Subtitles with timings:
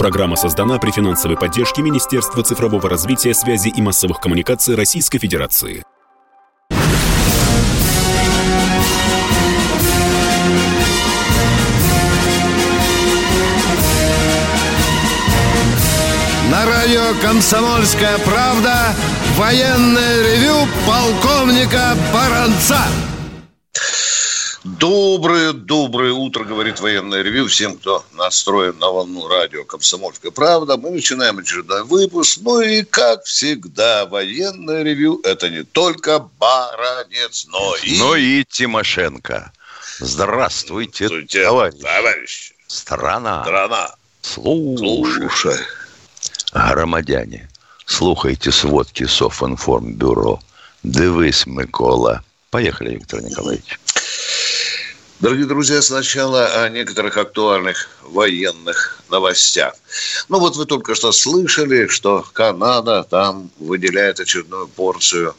[0.00, 5.84] Программа создана при финансовой поддержке Министерства цифрового развития, связи и массовых коммуникаций Российской Федерации.
[16.50, 18.94] На радио «Комсомольская правда»
[19.36, 22.78] военное ревю полковника Баранца.
[24.62, 30.76] Доброе, доброе утро, говорит военное ревю всем, кто настроен на волну радио «Комсомольская правда».
[30.76, 32.40] Мы начинаем очередной выпуск.
[32.42, 37.98] Ну и, как всегда, военное ревю– это не только Баранец, но и...
[37.98, 39.50] Но и Тимошенко.
[39.98, 41.80] Здравствуйте, Здравствуйте, товарищ.
[41.80, 42.52] товарищ.
[42.66, 43.42] Страна.
[43.42, 43.94] Страна.
[44.20, 45.30] Слушай.
[45.30, 45.56] Слушай.
[46.52, 47.48] Громадяне,
[47.86, 50.38] слухайте сводки Софинформбюро.
[50.82, 52.22] Дивись, Микола.
[52.50, 53.78] Поехали, Виктор Николаевич.
[55.20, 59.74] Дорогие друзья, сначала о некоторых актуальных военных новостях.
[60.30, 65.34] Ну вот вы только что слышали, что Канада там выделяет очередную порцию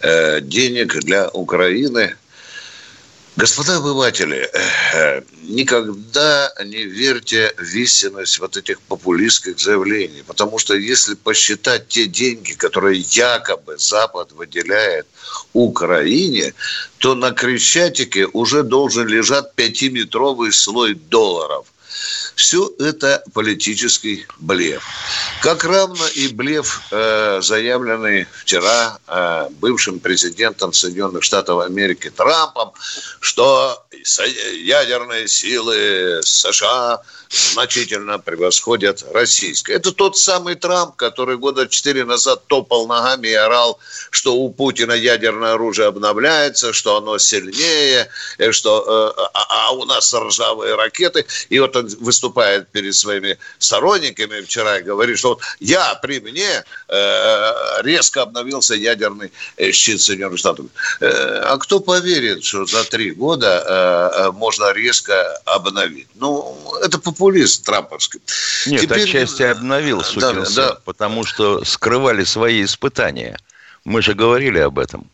[0.00, 2.14] э, денег для Украины.
[3.36, 4.48] Господа обыватели,
[4.94, 12.06] э, никогда не верьте в истинность вот этих популистских заявлений, потому что если посчитать те
[12.06, 15.06] деньги, которые якобы Запад выделяет
[15.52, 16.54] Украине,
[16.96, 21.66] то на Крещатике уже должен лежать пятиметровый слой долларов.
[22.34, 24.84] Все это политический блеф.
[25.42, 32.72] Как равно и блеф, э, заявленный вчера э, бывшим президентом Соединенных Штатов Америки Трампом,
[33.20, 33.84] что
[34.54, 39.76] ядерные силы США значительно превосходят российские.
[39.76, 43.78] Это тот самый Трамп, который года четыре назад топал ногами и орал,
[44.10, 49.84] что у Путина ядерное оружие обновляется, что оно сильнее, и что, э, а, а у
[49.84, 51.26] нас ржавые ракеты.
[51.48, 56.64] И вот он выступает перед своими сторонниками вчера и говорит, что вот я при мне
[56.88, 60.66] э, резко обновился ядерный э, щит Соединенных Штатов.
[61.00, 66.08] Э, а кто поверит, что за три года э, можно резко обновить?
[66.14, 68.20] Ну, это популист трамповский.
[68.66, 69.04] Нет, Теперь...
[69.04, 70.78] отчасти обновил сукин да, да.
[70.84, 73.38] потому что скрывали свои испытания.
[73.84, 75.08] Мы же говорили об этом.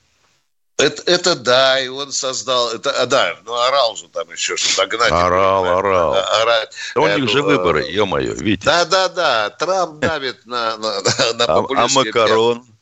[0.78, 4.84] Это, это да, и он создал, это, а, да, ну орал же там еще, что
[4.84, 5.12] догнать.
[5.12, 6.14] Орал, орал.
[6.14, 6.72] Орать.
[6.94, 8.64] Да у них же выборы, ё-моё, видите.
[8.64, 11.00] Да, да, да, Трамп давит на, на,
[11.34, 12.64] на а, а Макарон?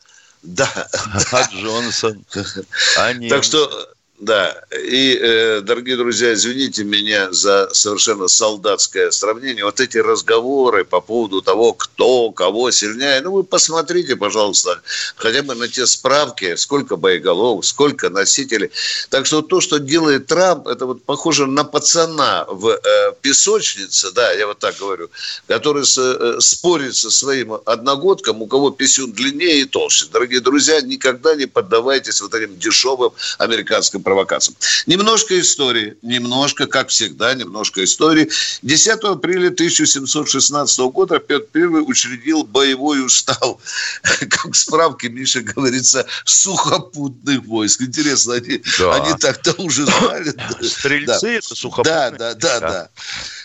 [0.42, 0.88] Да.
[1.32, 2.24] А Джонсон?
[2.96, 3.89] А Так что
[4.20, 9.64] да, и, э, дорогие друзья, извините меня за совершенно солдатское сравнение.
[9.64, 14.82] Вот эти разговоры по поводу того, кто, кого сильнее, ну вы посмотрите, пожалуйста,
[15.16, 18.70] хотя бы на те справки, сколько боеголов, сколько носителей.
[19.09, 24.32] Так что то, что делает Трамп, это вот похоже на пацана в э, песочнице, да,
[24.32, 25.09] я вот так говорю,
[25.47, 30.04] который с, э, спорит со своим одногодком, у кого писюн длиннее и толще.
[30.12, 34.56] Дорогие друзья, никогда не поддавайтесь вот этим дешевым американским провокациям.
[34.87, 38.28] Немножко истории, немножко, как всегда, немножко истории.
[38.62, 43.59] 10 апреля 1716 года Петр I учредил боевой устав,
[44.03, 47.82] как в справке, Миша, говорится, сухопутных войск.
[47.82, 48.94] Интересно, они, да.
[48.97, 50.34] они так-то уже знали.
[50.60, 51.28] Стрельцы да.
[51.31, 52.10] это сухопутные.
[52.10, 52.88] Да, да, да, да.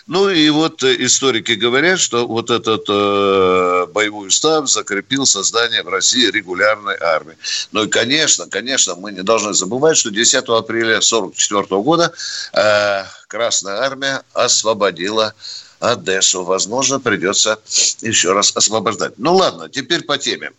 [0.06, 5.88] Ну и вот э, историки говорят, что вот этот э, боевой устав закрепил создание в
[5.88, 7.36] России регулярной армии.
[7.72, 12.12] Ну и, конечно, конечно, мы не должны забывать, что 10 апреля 1944 года
[12.52, 15.34] э, Красная армия освободила
[15.80, 16.44] Одессу.
[16.44, 17.58] Возможно, придется
[18.00, 19.14] еще раз освобождать.
[19.18, 20.52] Ну ладно, теперь по теме.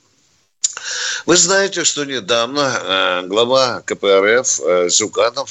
[1.25, 2.81] Вы знаете, что недавно
[3.23, 5.49] э, глава КПРФ э, Зюганов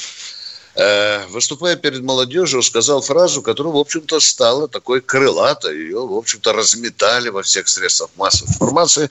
[1.31, 5.79] выступая перед молодежью, сказал фразу, которая, в общем-то, стала такой крылатой.
[5.79, 9.11] Ее, в общем-то, разметали во всех средствах массовой информации.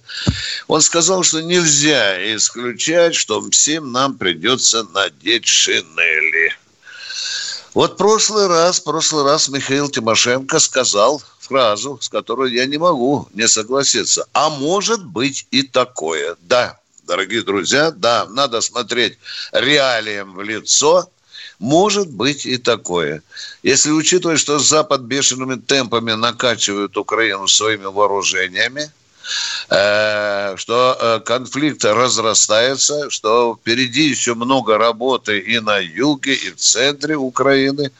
[0.67, 6.55] Он сказал, что нельзя исключать, что всем нам придется надеть шинели.
[7.73, 13.47] Вот прошлый раз, прошлый раз Михаил Тимошенко сказал фразу, с которой я не могу не
[13.47, 14.27] согласиться.
[14.33, 16.37] А может быть и такое.
[16.41, 19.17] Да, дорогие друзья, да, надо смотреть
[19.51, 21.09] реалиям в лицо–
[21.59, 23.21] может быть и такое.
[23.63, 28.91] Если учитывать, что Запад бешеными темпами накачивает Украину своими вооружениями,
[29.69, 36.57] э, что э, конфликт разрастается, что впереди еще много работы и на юге, и в
[36.57, 37.91] центре Украины,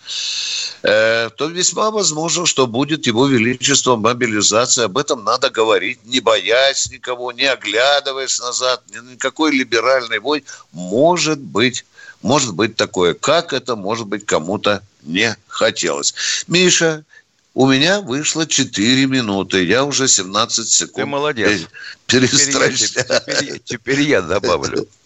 [0.83, 4.85] э, то весьма возможно, что будет его величество мобилизация.
[4.85, 10.43] Об этом надо говорить, не боясь никого, не оглядываясь назад, никакой либеральный вой.
[10.71, 11.85] Может быть
[12.25, 13.13] может быть такое.
[13.13, 16.15] Как это может быть кому-то не хотелось.
[16.47, 17.05] Миша,
[17.53, 19.63] У меня вышло 4 минуты.
[19.63, 20.95] Я уже 17 секунд.
[20.95, 21.67] Ты молодец.
[22.05, 22.75] Перестращаю.
[22.75, 24.87] Теперь, теперь, теперь я добавлю.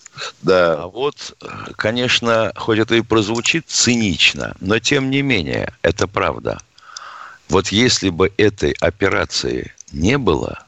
[0.41, 0.83] Да.
[0.83, 1.37] А вот,
[1.77, 6.57] конечно, хоть это и прозвучит цинично, но тем не менее, это правда.
[7.47, 10.65] Вот если бы этой операции не было,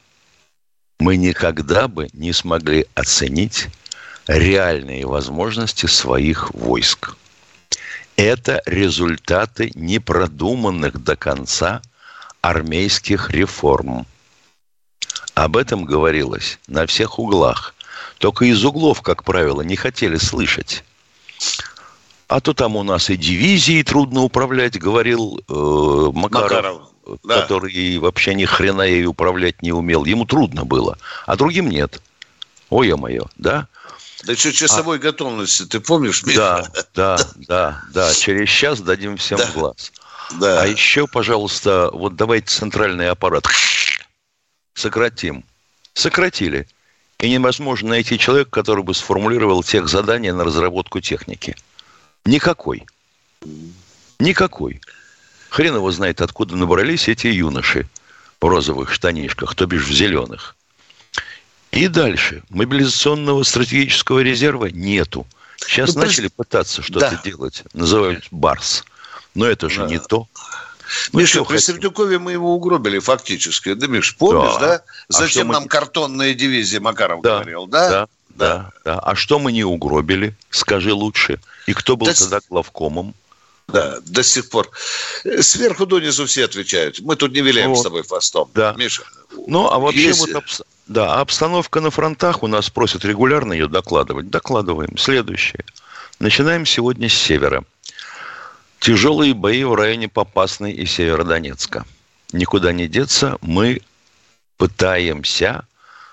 [1.00, 3.68] мы никогда бы не смогли оценить
[4.26, 7.16] реальные возможности своих войск.
[8.16, 11.82] Это результаты непродуманных до конца
[12.40, 14.06] армейских реформ.
[15.34, 17.74] Об этом говорилось на всех углах.
[18.18, 20.84] Только из углов, как правило, не хотели слышать.
[22.28, 26.92] А то там у нас и дивизии трудно управлять, говорил э, Макаров, Макаров
[27.22, 27.42] да.
[27.42, 30.04] который вообще ни хрена ей управлять не умел.
[30.04, 32.00] Ему трудно было, а другим нет.
[32.70, 33.68] Ой, мое, да?
[34.24, 35.00] Да еще часовой а...
[35.00, 36.22] готовности, ты помнишь?
[36.22, 38.14] Да, да, да, да.
[38.14, 39.50] Через час дадим всем да.
[39.52, 39.92] глаз.
[40.38, 40.62] Да.
[40.62, 43.44] А еще, пожалуйста, вот давайте центральный аппарат
[44.74, 45.44] сократим.
[45.94, 46.66] Сократили.
[47.18, 51.56] И невозможно найти человека, который бы сформулировал тех задания на разработку техники.
[52.24, 52.84] Никакой.
[54.18, 54.80] Никакой.
[55.50, 57.88] Хрен его знает, откуда набрались эти юноши
[58.40, 60.56] в розовых штанишках, то бишь в зеленых.
[61.72, 62.42] И дальше.
[62.50, 65.26] Мобилизационного стратегического резерва нету.
[65.66, 66.36] Сейчас ну, начали просто...
[66.36, 67.20] пытаться что-то да.
[67.24, 67.64] делать.
[67.72, 68.84] Называют БАРС.
[69.34, 69.86] Но это же да.
[69.86, 70.28] не то.
[71.12, 73.72] Ну, Миша, при Сердюкове мы его угробили фактически.
[73.72, 74.60] Да, Миш, помнишь, да?
[74.60, 74.74] да?
[74.74, 75.68] А Зачем а нам мы...
[75.68, 77.90] картонная дивизия, Макаров да, говорил, да?
[77.90, 78.98] Да, да, да.
[78.98, 80.36] А что мы не угробили?
[80.50, 81.40] Скажи лучше.
[81.66, 83.14] И кто был да, тогда главкомом?
[83.72, 84.70] Да, до сих пор.
[85.40, 87.00] Сверху донизу все отвечают.
[87.00, 87.78] Мы тут не виляем вот.
[87.78, 88.50] с тобой фастом.
[88.54, 88.74] Да.
[88.78, 89.02] Миша.
[89.46, 90.20] Ну, а вообще есть...
[90.20, 90.44] вот
[90.86, 94.30] да, обстановка на фронтах у нас просят регулярно ее докладывать.
[94.30, 94.98] Докладываем.
[94.98, 95.64] Следующее.
[96.18, 97.64] Начинаем сегодня с севера.
[98.78, 101.86] Тяжелые бои в районе Попасной и Северодонецка.
[102.32, 103.80] Никуда не деться, мы
[104.56, 105.64] пытаемся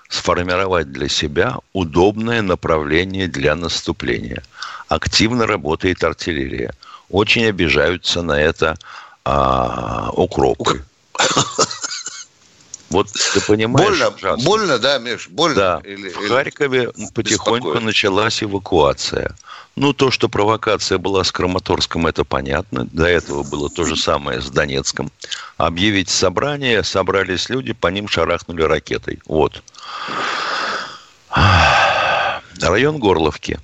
[0.08, 4.42] сформировать для себя удобное направление для наступления.
[4.88, 6.74] Активно работает артиллерия.
[7.10, 8.76] Очень обижаются на это
[9.24, 10.84] а, укропы.
[12.90, 14.44] Вот ты понимаешь, больно, ужасно.
[14.44, 15.54] больно, да, Миш, больно.
[15.54, 15.80] Да.
[15.84, 17.84] Или, в Харькове или потихоньку беспокоит.
[17.84, 19.36] началась эвакуация.
[19.76, 22.86] Ну, то, что провокация была с Краматорском, это понятно.
[22.86, 25.12] До этого было то же самое с Донецком.
[25.56, 29.20] Объявить собрание, собрались люди, по ним шарахнули ракетой.
[29.26, 29.62] Вот.
[32.60, 33.60] Район Горловки.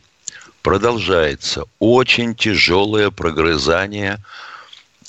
[0.67, 4.19] Продолжается очень тяжелое прогрызание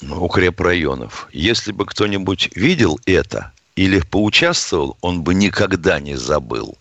[0.08, 1.28] укрепрайонов.
[1.34, 6.78] Если бы кто-нибудь видел это– или поучаствовал, он бы никогда не забыл.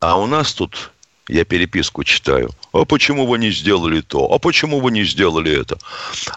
[0.00, 0.90] А у нас тут,
[1.28, 5.78] я переписку читаю, а почему вы не сделали то, а почему вы не сделали это,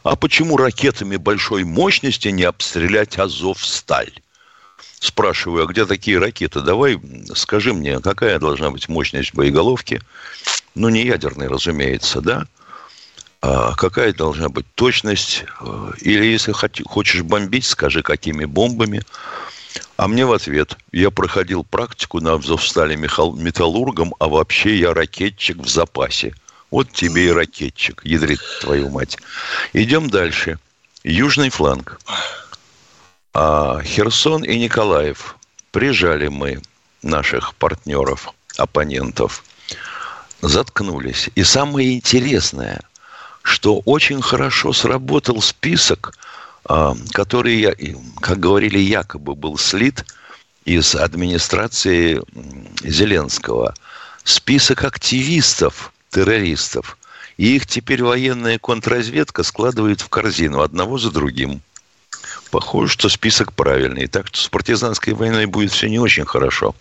[0.04, 4.12] а почему ракетами большой мощности не обстрелять Азов-Сталь?
[5.02, 6.62] Спрашиваю, а где такие ракеты?
[6.62, 7.02] Давай
[7.34, 10.00] скажи мне, какая должна быть мощность боеголовки?
[10.76, 12.46] Ну, не ядерной, разумеется, да?
[13.42, 15.44] А какая должна быть точность?
[16.02, 19.02] Или если хочешь бомбить, скажи, какими бомбами?
[19.98, 25.68] А мне в ответ, я проходил практику на Азовстале металлургом, а вообще я ракетчик в
[25.68, 26.36] запасе.
[26.70, 29.18] Вот тебе и ракетчик, ядрит твою мать.
[29.74, 30.60] Идем дальше.
[31.04, 32.00] Южный фланг.
[33.34, 35.38] А Херсон и Николаев.
[35.72, 36.62] Прижали мы
[37.02, 39.44] наших партнеров, оппонентов.
[40.42, 41.30] Заткнулись.
[41.36, 42.82] И самое интересное,
[43.44, 46.18] что очень хорошо сработал список–
[46.66, 50.06] а, который, как говорили, якобы был слит
[50.66, 52.22] из администрации
[52.84, 53.74] Зеленского.
[54.24, 56.98] Список активистов, террористов.
[57.38, 61.62] И их теперь военная контрразведка складывает в корзину одного за другим.
[62.52, 64.08] Похоже, что список правильный.
[64.08, 66.76] Так что с партизанской войной будет все не очень хорошо.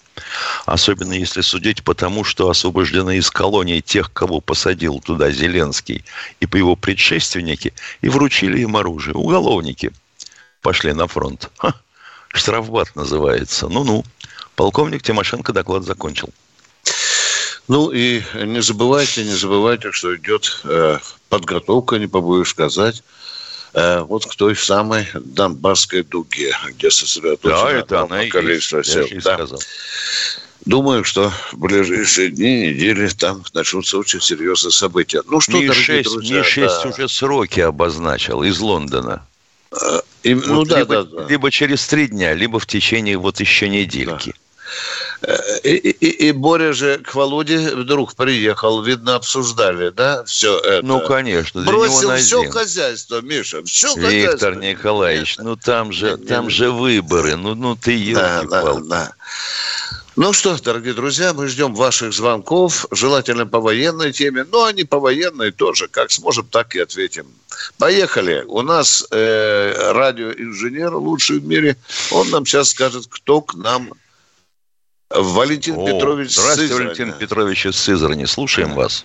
[0.67, 6.05] Особенно если судить по тому, что освобождены из колонии тех, кого посадил туда Зеленский
[6.41, 9.15] и по его предшественники, и вручили им оружие.
[9.15, 9.93] Уголовники
[10.61, 11.49] пошли на фронт.
[11.59, 11.75] Ха,
[12.35, 13.69] штрафбат называется.
[13.69, 14.05] Ну-ну.
[14.57, 16.31] Полковник Тимошенко доклад закончил.
[17.69, 20.99] Ну и не забывайте, не забывайте, что идет э,
[21.29, 23.05] подготовка, не побоюсь сказать,
[23.75, 29.07] вот к той самой Донбасской дуге, где сосредоточено да, это она количество сил.
[29.23, 29.35] Да.
[29.35, 29.61] Сказал.
[30.67, 35.23] Думаю, что в ближайшие дни, недели там начнутся очень серьезные события.
[35.27, 36.89] Ну что, Ми-6, друзья, Ми-6 да.
[36.91, 39.27] уже сроки обозначил из Лондона.
[39.73, 41.29] А, и, ну, вот да, либо, да, да.
[41.29, 44.31] либо через три дня, либо в течение вот еще недельки.
[44.31, 44.33] Э,
[45.65, 50.87] и, и, и Боря же к Володе вдруг приехал, видно, обсуждали, да, все это.
[50.87, 51.63] Ну, конечно.
[51.63, 54.31] Бросил все хозяйство, Миша, все Виктор хозяйство.
[54.31, 58.63] Виктор Николаевич, ну там же, нет, там нет, же выборы, ну, ну ты елки да,
[58.63, 59.13] да, да.
[60.17, 64.99] Ну что, дорогие друзья, мы ждем ваших звонков, желательно по военной теме, но они по
[64.99, 67.27] военной тоже, как сможем, так и ответим.
[67.79, 68.45] Поехали.
[68.47, 71.77] У нас э, радиоинженер лучший в мире,
[72.11, 73.93] он нам сейчас скажет, кто к нам
[75.11, 76.87] Валентин О, Петрович Здравствуйте, Сызрани.
[76.87, 78.25] Валентин Петрович из Сызрани.
[78.27, 79.05] Слушаем вас.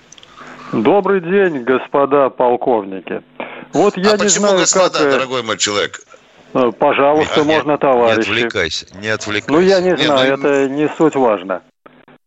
[0.71, 3.23] Добрый день, господа полковники.
[3.73, 5.11] Вот я а не почему знаю, господа, как...
[5.11, 6.01] дорогой мой человек?
[6.53, 8.29] Э, пожалуйста, а, можно не, товарищи.
[8.29, 9.51] Не отвлекайся, не отвлекайся.
[9.51, 10.47] Ну, я не, не знаю, ну...
[10.47, 11.61] это не суть важно.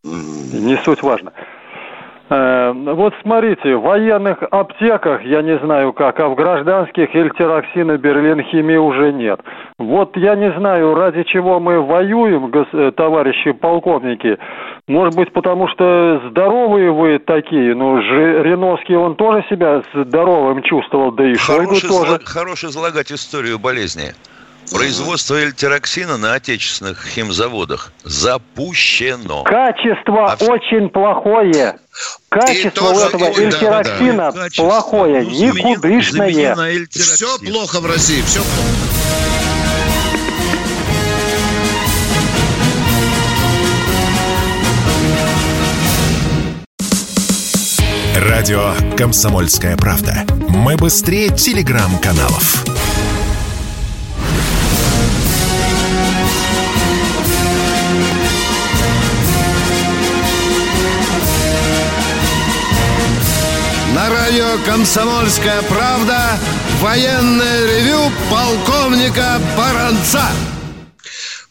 [0.03, 1.33] Не суть важно.
[2.31, 8.77] Э, вот смотрите, в военных аптеках, я не знаю как, а в гражданских эльтероксина берлинхимии
[8.77, 9.41] уже нет.
[9.79, 14.39] Вот я не знаю, ради чего мы воюем, э, товарищи полковники.
[14.89, 17.75] Может быть, потому что здоровые вы такие.
[17.75, 22.21] Ну, Жириновский, он тоже себя здоровым чувствовал, да и Шойгу тоже.
[22.25, 24.13] Хорош излагать историю болезни.
[24.73, 29.45] Производство эльтероксина на отечественных химзаводах запущено.
[29.45, 31.79] Качество а очень плохое.
[32.29, 34.49] Качество у этого эльтероксина да, да.
[34.57, 36.87] плохое, ну, никудышное.
[36.91, 39.09] Все плохо в России, все плохо.
[48.15, 50.25] Радио «Комсомольская правда».
[50.49, 52.65] Мы быстрее телеграм-каналов.
[63.95, 66.39] На радио «Комсомольская правда»
[66.81, 70.25] военное ревю полковника Баранца.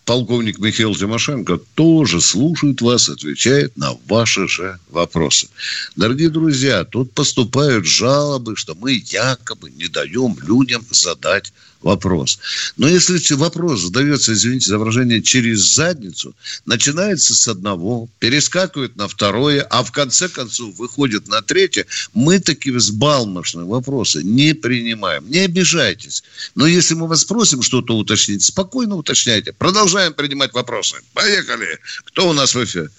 [0.05, 5.49] Полковник Михаил Тимошенко тоже слушает вас, отвечает на ваши же вопросы.
[5.95, 11.51] Дорогие друзья, тут поступают жалобы, что мы якобы не даем людям задать
[11.81, 12.39] вопрос.
[12.77, 19.61] Но если вопрос задается, извините за выражение, через задницу, начинается с одного, перескакивает на второе,
[19.61, 25.29] а в конце концов выходит на третье, мы такие взбалмошные вопросы не принимаем.
[25.29, 26.23] Не обижайтесь.
[26.55, 29.53] Но если мы вас просим что-то уточнить, спокойно уточняйте.
[29.53, 30.97] Продолжаем принимать вопросы.
[31.13, 31.79] Поехали.
[32.05, 32.89] Кто у нас в эфире?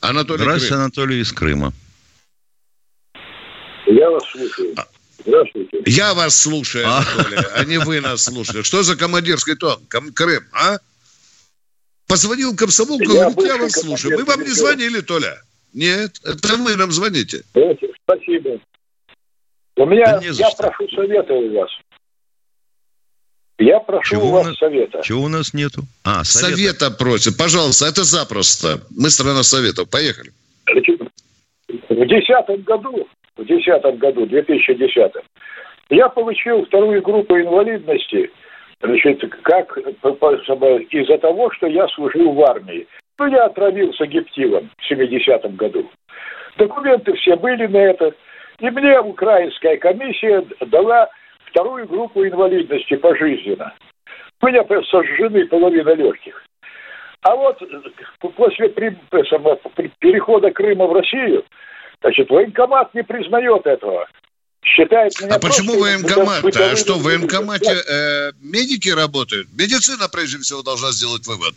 [0.00, 0.80] Анатолий Здравствуйте, Крым.
[0.80, 1.72] Анатолий из Крыма.
[3.86, 4.74] Я вас слушаю.
[5.26, 5.82] Здравствуйте.
[5.86, 6.98] Я вас слушаю, а.
[6.98, 8.62] Анатолий, а не вы нас слушаете.
[8.62, 9.80] Что за командирский тон?
[10.14, 10.78] Крым, а?
[12.06, 14.18] Позвонил комсомолку, я говорит, я вас слушаю.
[14.18, 15.42] Мы вам не звонили, Толя?
[15.72, 17.42] Нет, это вы нам звоните.
[18.04, 18.60] Спасибо.
[19.76, 20.56] У меня, да я что.
[20.56, 21.70] прошу совета у вас.
[23.58, 25.00] Я прошу Чего у вас нас, совета.
[25.02, 25.82] Чего у нас нету?
[26.04, 26.56] А, совета.
[26.56, 27.36] Совета просит.
[27.36, 28.80] Пожалуйста, это запросто.
[28.90, 29.90] Мы страна советов.
[29.90, 30.32] Поехали.
[30.68, 35.12] В 2010 году в 2010 году, 2010,
[35.90, 38.30] я получил вторую группу инвалидности,
[38.80, 42.86] значит, как из-за того, что я служил в армии.
[43.18, 45.88] Ну, я отравился гептилом в 70-м году.
[46.58, 48.14] Документы все были на это.
[48.58, 51.08] И мне украинская комиссия дала
[51.46, 53.72] вторую группу инвалидности пожизненно.
[54.42, 56.42] У меня сожжены половина легких.
[57.22, 57.62] А вот
[58.36, 61.44] после перехода Крыма в Россию
[62.06, 64.06] Значит, военкомат не признает этого.
[64.62, 66.44] Считает меня а почему военкомат?
[66.56, 69.48] А что, в военкомате э, медики работают?
[69.58, 71.56] Медицина, прежде всего, должна сделать вывод.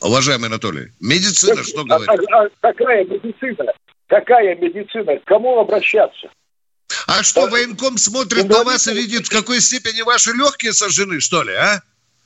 [0.00, 2.28] Уважаемый Анатолий, медицина так, что а, говорит?
[2.30, 3.72] А, а, какая медицина?
[4.06, 5.18] Какая медицина?
[5.18, 6.28] К кому обращаться?
[7.08, 11.18] А что, а, военком смотрит на вас и видит, в какой степени ваши легкие сожжены,
[11.18, 11.82] что ли, а?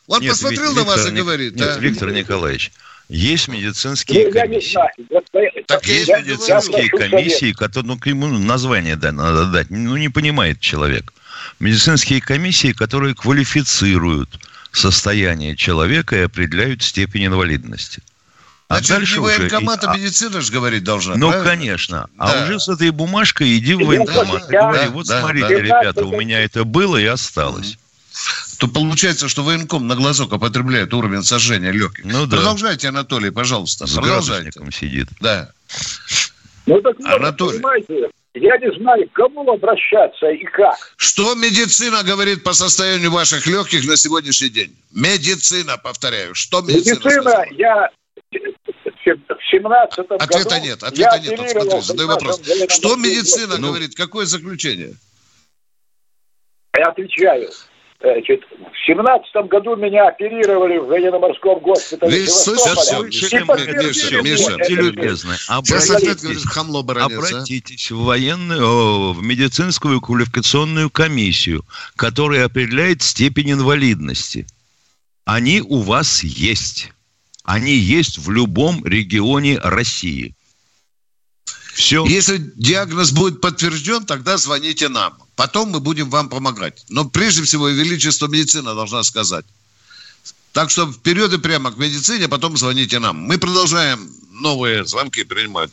[0.08, 1.78] Он нет, посмотрел Виктор, на вас и говорит, нет, а?
[1.78, 2.70] Виктор Николаевич,
[3.12, 4.78] есть медицинские ну, комиссии.
[5.66, 9.70] Так есть я медицинские комиссии, которые, ну, ему название да, надо дать.
[9.70, 11.12] Ну, не понимает человек.
[11.60, 14.30] Медицинские комиссии, которые квалифицируют
[14.72, 18.00] состояние человека и определяют степень инвалидности.
[18.68, 19.50] А Значит, дальше не уже...
[19.52, 21.14] а медицина же говорить должна.
[21.16, 21.50] Ну, правильно?
[21.50, 22.08] конечно.
[22.16, 22.40] А да.
[22.40, 25.48] А уже с этой бумажкой иди в военкомат да, и говори, да, вот да, смотрите,
[25.48, 25.60] да.
[25.60, 27.76] ребята, у меня это было и осталось
[28.58, 32.04] то получается, что военком на глазок употребляет уровень сожжения легких.
[32.04, 32.36] Ну, да.
[32.36, 33.86] Продолжайте, Анатолий, пожалуйста.
[33.86, 34.60] С продолжайте.
[34.70, 35.08] сидит.
[35.20, 35.50] Да.
[36.66, 37.58] Ну, так вот, Анатолий.
[37.58, 40.76] понимаете, я не знаю, к кому обращаться и как.
[40.96, 44.76] Что медицина говорит по состоянию ваших легких на сегодняшний день?
[44.92, 46.34] Медицина, повторяю.
[46.34, 47.88] Что медицина Медицина, я
[48.30, 51.38] в 17 Ответа году нет, ответа нет.
[51.38, 52.40] Вот смотри, задаю вопрос.
[52.68, 53.94] Что медицина ну, говорит?
[53.94, 54.94] Какое заключение?
[56.78, 57.50] Я отвечаю.
[58.02, 63.06] Значит, в семнадцатом году меня оперировали в военно-морском госпитале Весь Севастополя.
[63.06, 64.56] Миша, Миша,
[65.48, 67.18] обратитесь, хамло баранец, а?
[67.18, 74.46] обратитесь в военную, в медицинскую квалификационную комиссию, которая определяет степень инвалидности.
[75.24, 76.92] Они у вас есть.
[77.44, 80.34] Они есть в любом регионе России.
[81.74, 82.04] Все.
[82.06, 85.14] Если диагноз будет подтвержден, тогда звоните нам.
[85.36, 86.84] Потом мы будем вам помогать.
[86.88, 89.44] Но прежде всего и величество медицина должна сказать.
[90.52, 93.16] Так что вперед и прямо к медицине, потом звоните нам.
[93.16, 95.70] Мы продолжаем новые звонки принимать.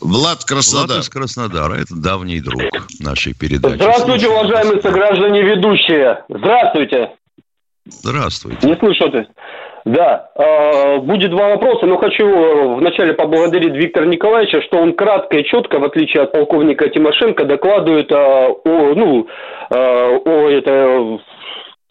[0.00, 0.88] Влад Краснодар.
[0.88, 1.74] Влад из Краснодара.
[1.74, 2.62] Это давний друг
[3.00, 3.74] нашей передачи.
[3.74, 6.24] Здравствуйте, уважаемые сограждане ведущие.
[6.28, 7.10] Здравствуйте.
[7.86, 8.66] Здравствуйте.
[8.66, 9.26] Не слышу ты.
[9.86, 15.38] Да, э, будет два вопроса, но хочу э, вначале поблагодарить Виктора Николаевича, что он кратко
[15.38, 19.28] и четко, в отличие от полковника Тимошенко, докладывает э, о, ну,
[19.70, 21.20] э, о это,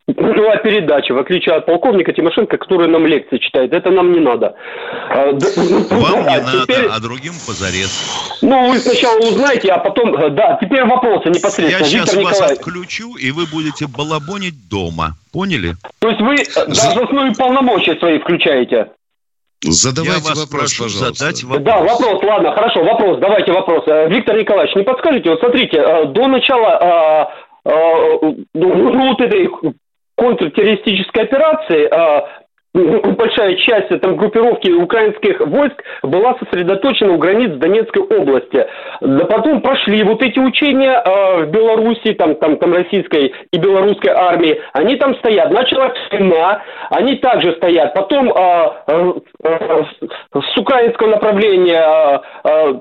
[0.07, 3.73] ну, о передаче, в отличие от полковника Тимошенко, который нам лекции читает.
[3.73, 4.55] Это нам не надо.
[5.09, 5.47] Д-
[5.89, 8.37] Вам не а теперь- надо, а другим позарез.
[8.43, 10.15] Ну, вы сначала узнаете, а потом...
[10.15, 11.85] э, Да, теперь вопросы Я непосредственно.
[11.85, 12.59] сейчас Виктор вас Николаевич.
[12.59, 15.13] отключу, и вы будете балабонить дома.
[15.33, 15.73] Поняли?
[15.99, 18.91] То есть вы э, должностные полномочия свои включаете?
[19.63, 21.15] Задавайте Я вас вопрос, прошу пожалуйста.
[21.15, 21.63] задать вопрос.
[21.63, 23.83] Да, вопрос, ладно, хорошо, вопрос, давайте вопрос.
[23.87, 25.81] Э, Виктор Николаевич, не подскажите, вот смотрите,
[26.13, 27.31] до начала
[27.65, 29.49] ну, вот этой
[30.15, 32.21] контртеррористической операции э,
[32.75, 38.67] большая часть там группировки украинских войск была сосредоточена у границ Донецкой области.
[39.01, 44.11] Да потом прошли вот эти учения э, в Беларуси, там, там, там российской и белорусской
[44.11, 45.51] армии, они там стоят.
[45.51, 47.93] Началась война, они также стоят.
[47.93, 48.71] Потом э,
[49.43, 49.83] э,
[50.33, 52.73] с украинского направления э,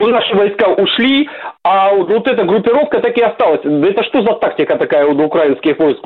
[0.00, 1.28] наши войска ушли,
[1.62, 3.60] а вот, эта группировка так и осталась.
[3.64, 6.04] Это что за тактика такая у украинских войск?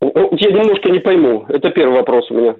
[0.00, 1.44] Вот Я немножко не пойму.
[1.48, 2.54] Это первый вопрос у меня.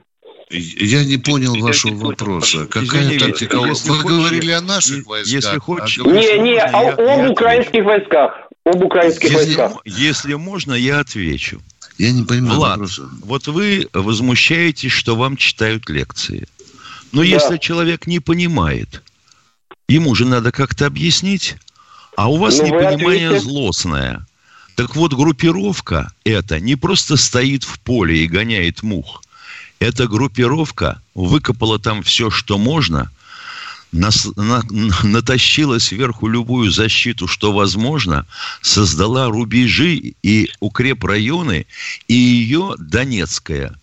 [0.51, 2.67] Я не понял вашего вопроса.
[2.67, 3.57] Какая Извини, тактика?
[3.67, 5.33] Если Вы хочешь, говорили о наших войсках.
[5.33, 7.33] если а хочешь- говорите, Не, не, а я- я об отвечу.
[7.33, 8.33] украинских войсках.
[8.65, 9.73] Об украинских Если, войсках.
[9.87, 11.61] если можно, я отвечу.
[11.99, 13.09] Я не понимаю Влад, вопроса.
[13.25, 16.47] вот вы возмущаетесь, что вам читают лекции.
[17.13, 19.03] Но если человек не понимает,
[19.89, 21.57] ему же надо как-то объяснить,
[22.17, 24.27] а у вас Ну, непонимание злостное.
[24.77, 29.23] Так вот, группировка эта не просто стоит в поле и гоняет мух.
[29.79, 33.11] Эта группировка выкопала там все, что можно,
[33.91, 34.63] нас- на-
[35.03, 38.27] натащила сверху любую защиту, что возможно,
[38.63, 41.67] создала рубежи и укрепрайоны,
[42.09, 43.79] и ее Донецкая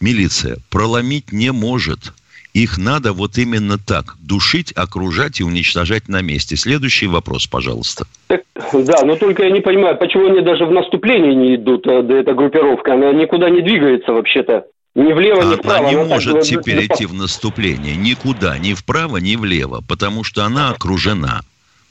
[0.00, 2.12] милиция проломить не может.
[2.56, 6.56] Их надо вот именно так душить, окружать и уничтожать на месте.
[6.56, 8.06] Следующий вопрос, пожалуйста.
[8.28, 12.00] Так, да, но только я не понимаю, почему они даже в наступление не идут, э,
[12.00, 12.94] да, эта группировка.
[12.94, 14.64] Она никуда не двигается вообще-то.
[14.94, 15.86] Ни влево, ни Она вправо.
[15.86, 20.42] не Она так может теперь идти в наступление никуда, ни вправо, ни влево, потому что
[20.42, 21.42] она окружена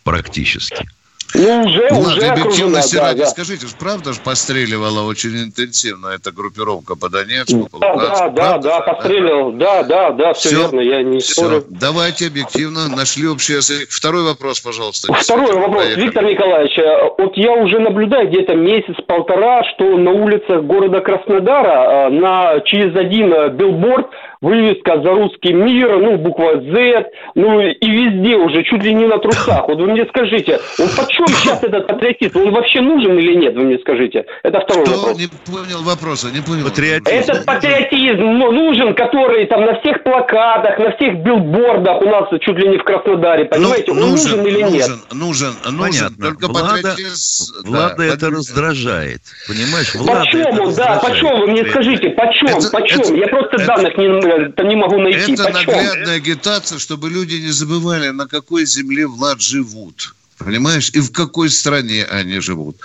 [0.03, 0.87] практически.
[1.33, 3.25] Ну, уже, Влад, уже окружена, объективности да, ради, да.
[3.25, 8.29] скажите, правда же постреливала очень интенсивно эта группировка по Донецку, по Да, да, Луганску?
[8.35, 9.51] да, да, же, постреливал.
[9.53, 11.65] Да, да, да, все, Всё, верно, я не Все, спорю.
[11.69, 13.89] давайте объективно нашли общий язык.
[13.89, 15.11] Второй вопрос, пожалуйста.
[15.13, 16.03] Второй вопрос, поехали.
[16.05, 16.77] Виктор Николаевич.
[16.77, 22.95] э, Вот я уже наблюдаю где-то месяц-полтора, что на улицах города Краснодара э, на через
[22.95, 24.07] один э, билборд
[24.45, 27.05] вывеска за русский мир, ну, буква Z,
[27.35, 29.67] ну, и везде уже, чуть ли не на трусах.
[29.67, 32.37] Вот вы мне скажите, он почем сейчас этот патриотизм?
[32.39, 34.25] Он вообще нужен или нет, вы мне скажите?
[34.43, 35.17] Это второй Кто вопрос.
[35.17, 36.27] не понял вопроса?
[36.33, 36.65] Не понял.
[36.65, 37.09] Патриотизм.
[37.31, 42.57] Этот патриотизм ну, нужен, который там на всех плакатах, на всех билбордах у нас чуть
[42.57, 43.91] ли не в Краснодаре, Ну, понимаете?
[43.91, 44.71] Он нужен, или нет?
[44.71, 45.79] нужен, нужен, нужен.
[45.79, 46.25] Понятно.
[46.27, 47.53] Только Влада, патриотизм...
[47.63, 48.37] да, Влада это патриотизм.
[48.37, 49.21] раздражает.
[49.47, 49.95] Понимаешь?
[49.95, 51.01] Влада Почем это он, да, раздражает.
[51.01, 52.99] почем, вы мне скажите, почем, Это- почем?
[53.01, 55.53] это- Я просто это- данных не, это не могу найти, Это почем?
[55.53, 60.13] наглядная агитация, чтобы люди не забывали, на какой земле Влад живут.
[60.37, 60.89] Понимаешь?
[60.93, 62.75] И в какой стране они живут.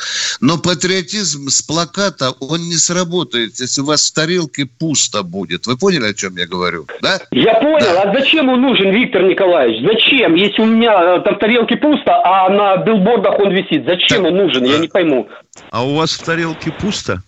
[0.41, 5.67] Но патриотизм с плаката, он не сработает, если у вас в тарелке пусто будет.
[5.67, 6.87] Вы поняли, о чем я говорю?
[7.03, 7.19] Да?
[7.33, 9.83] Я понял, а зачем он нужен, Виктор Николаевич?
[9.85, 10.35] Зачем?
[10.37, 14.33] Если у меня э, там в тарелке пусто, а на билбордах он висит, зачем Так,
[14.33, 14.65] он нужен?
[14.65, 15.29] Я а- не пойму.
[15.73, 17.21] А у вас в тарелке пусто?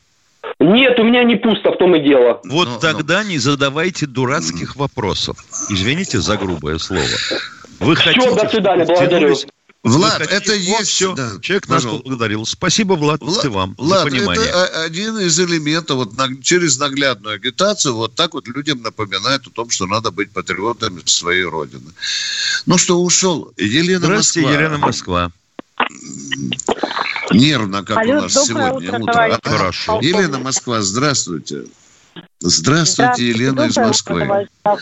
[0.63, 2.41] Нет, у меня не пусто, в том и дело.
[2.45, 5.37] Вот Ну, тогда не задавайте дурацких вопросов.
[5.69, 7.05] Извините за грубое слово.
[7.81, 9.37] Вы хотите, до свидания, благодарю.
[9.85, 10.91] Влад, Вы хотите- это Вот есть...
[10.93, 11.13] все.
[11.17, 12.05] да, Человек нас пожалуйста.
[12.05, 12.47] поблагодарил.
[12.47, 14.45] Спасибо, Влад, Влад, и вам Влад, за понимание.
[14.47, 19.51] это один из элементов, вот на- через наглядную агитацию, вот так вот людям напоминают о
[19.51, 21.91] том, что надо быть патриотами своей родины.
[22.67, 23.53] Ну что, ушел.
[23.57, 24.61] Елена Здравствуйте, Москва.
[24.63, 25.31] Елена Москва.
[27.33, 29.13] Нервно, как Алло, у нас сегодня утро, утро.
[29.13, 29.99] товарищ Хорошо.
[30.03, 31.65] Елена Москва, здравствуйте.
[32.41, 34.49] Здравствуйте, Елена из Москвы.
[34.65, 34.77] Да.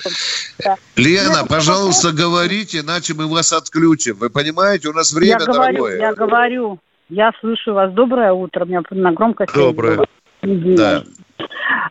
[0.96, 4.16] Лена, Елена, пожалуйста, говорите, иначе мы вас отключим.
[4.16, 5.98] Вы понимаете, у нас время я говорю, дорогое.
[5.98, 6.78] я говорю.
[7.08, 7.92] Я слышу вас.
[7.92, 8.64] Доброе утро.
[8.64, 10.06] У меня на громкой связи Доброе.
[10.42, 11.04] Да.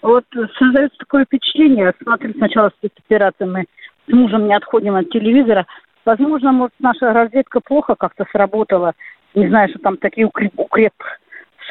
[0.02, 0.24] Вот
[0.58, 3.66] создается такое впечатление, смотрю, сначала спецоперации мы
[4.08, 5.66] с мужем не отходим от телевизора.
[6.06, 8.94] Возможно, может, наша разведка плохо как-то сработала.
[9.36, 10.94] Не знаю, что там такие укреп, укреп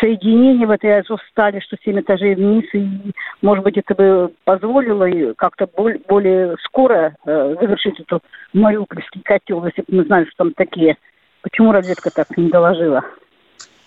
[0.01, 2.65] соединения в этой Азовстали, что семь этажей вниз.
[2.73, 3.13] И,
[3.43, 8.21] может быть, это бы позволило как-то боль- более скоро э, завершить эту
[8.53, 10.97] Мариупольский котел, если бы мы знали, что там такие.
[11.43, 13.05] Почему разведка так не доложила?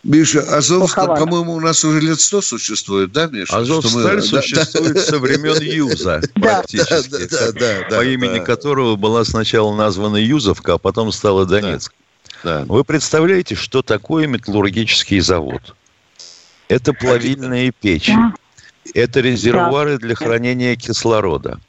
[0.03, 3.55] Миша, Азов, по-моему, у нас уже лет сто существует, да, Миша?
[3.55, 5.01] Азовсталь мы- да, существует да.
[5.01, 7.27] со времен Юза, практически.
[7.29, 11.93] Да, да, да, по имени которого была сначала названа Юзовка, а потом стала Донецк.
[12.43, 12.65] Да.
[12.67, 15.75] Вы представляете, что такое металлургический завод?
[16.67, 18.13] Это плавильные печи.
[18.13, 18.33] Да.
[18.95, 21.59] Это резервуары для хранения кислорода.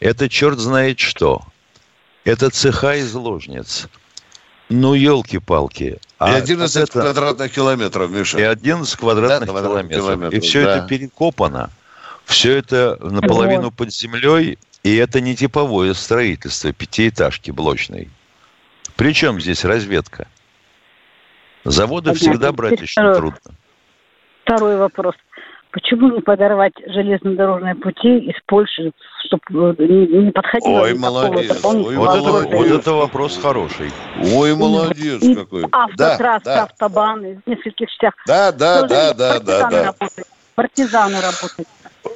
[0.00, 1.42] Это черт знает что.
[2.24, 3.88] Это цеха из ложниц.
[4.68, 5.84] Ну, елки-палки.
[5.84, 8.38] И 11 вот это- квадратных километров, Миша.
[8.38, 10.32] и 11 квадратных Да, квадратных километров.
[10.32, 10.76] И километров, все да.
[10.78, 11.70] это перекопано.
[12.24, 14.58] Все это наполовину под землей.
[14.82, 18.08] И это не типовое строительство пятиэтажки блочной.
[18.96, 20.26] Причем здесь разведка?
[21.64, 22.28] Заводы Понятно.
[22.30, 23.40] всегда брать очень второй- трудно.
[24.44, 25.14] Второй вопрос.
[25.76, 28.92] Почему не подорвать железнодорожные пути из Польши,
[29.26, 31.62] чтобы не, не подходило Ой, молодец.
[31.62, 33.92] Ой, Вот это, вот это вопрос хороший.
[34.34, 35.64] Ой, молодец И какой.
[35.70, 38.14] Автотрассы, Да, да, автобаны в нескольких частях.
[38.26, 39.84] да, да, да, да, да, да.
[39.84, 40.28] работают.
[40.54, 41.68] Партизаны работают.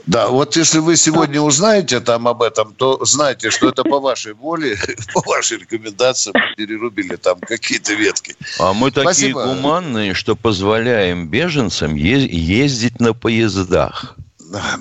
[0.06, 4.34] Да, вот если вы сегодня узнаете там об этом, то знайте, что это по вашей
[4.34, 4.78] воле,
[5.14, 8.34] по вашей рекомендации мы перерубили там какие-то ветки.
[8.58, 9.44] А мы такие Спасибо.
[9.44, 14.16] гуманные, что позволяем беженцам ездить на поездах.
[14.38, 14.78] Да.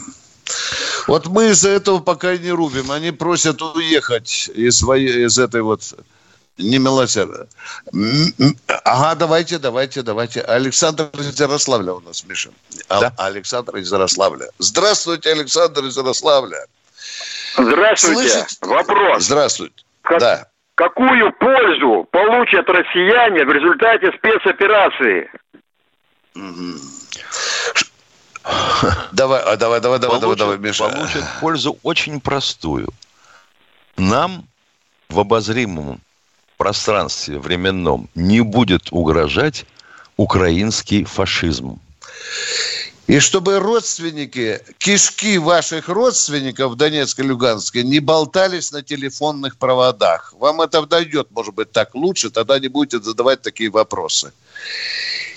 [1.07, 2.91] Вот мы из-за этого пока и не рубим.
[2.91, 5.81] Они просят уехать из, своей, из этой вот
[6.59, 7.47] немилосердия.
[7.93, 10.41] М, м, Ага, давайте, давайте, давайте.
[10.41, 12.51] Александр из Ярославля у нас, Миша.
[12.89, 13.13] А- Да.
[13.17, 14.47] Александр из Ярославля.
[14.59, 16.65] Здравствуйте, Александр из Ярославля.
[17.57, 18.29] Здравствуйте.
[18.29, 18.57] Слышите?
[18.61, 19.23] Вопрос.
[19.23, 19.75] Здравствуйте.
[20.01, 20.45] Как- Да.
[20.75, 25.29] Какую пользу получат россияне в результате спецоперации?
[29.11, 30.87] Давай, а, давай, давай, давай, давай, давай, Миша.
[30.89, 32.87] получат пользу очень простую.
[33.97, 34.45] Нам
[35.09, 35.99] в обозримом
[36.59, 39.65] пространстве временном не будет угрожать
[40.17, 41.79] украинский фашизм.
[43.07, 50.33] И чтобы родственники, кишки ваших родственников в Донецке и Люганске не болтались на телефонных проводах.
[50.37, 54.31] Вам это дойдет, может быть, так лучше, тогда не будете задавать такие вопросы.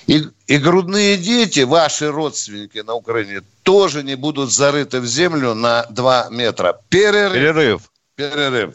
[0.08, 5.86] И, и грудные дети, ваши родственники на Украине, тоже не будут зарыты в землю на
[5.88, 6.78] 2 метра.
[6.90, 7.32] Перерыв.
[7.32, 7.82] Перерыв.
[8.16, 8.74] Перерыв.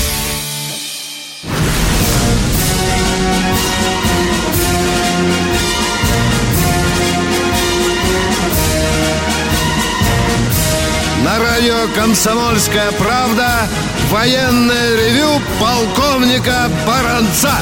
[11.95, 13.67] «Комсомольская правда»
[14.09, 17.53] военное ревю полковника Баранца.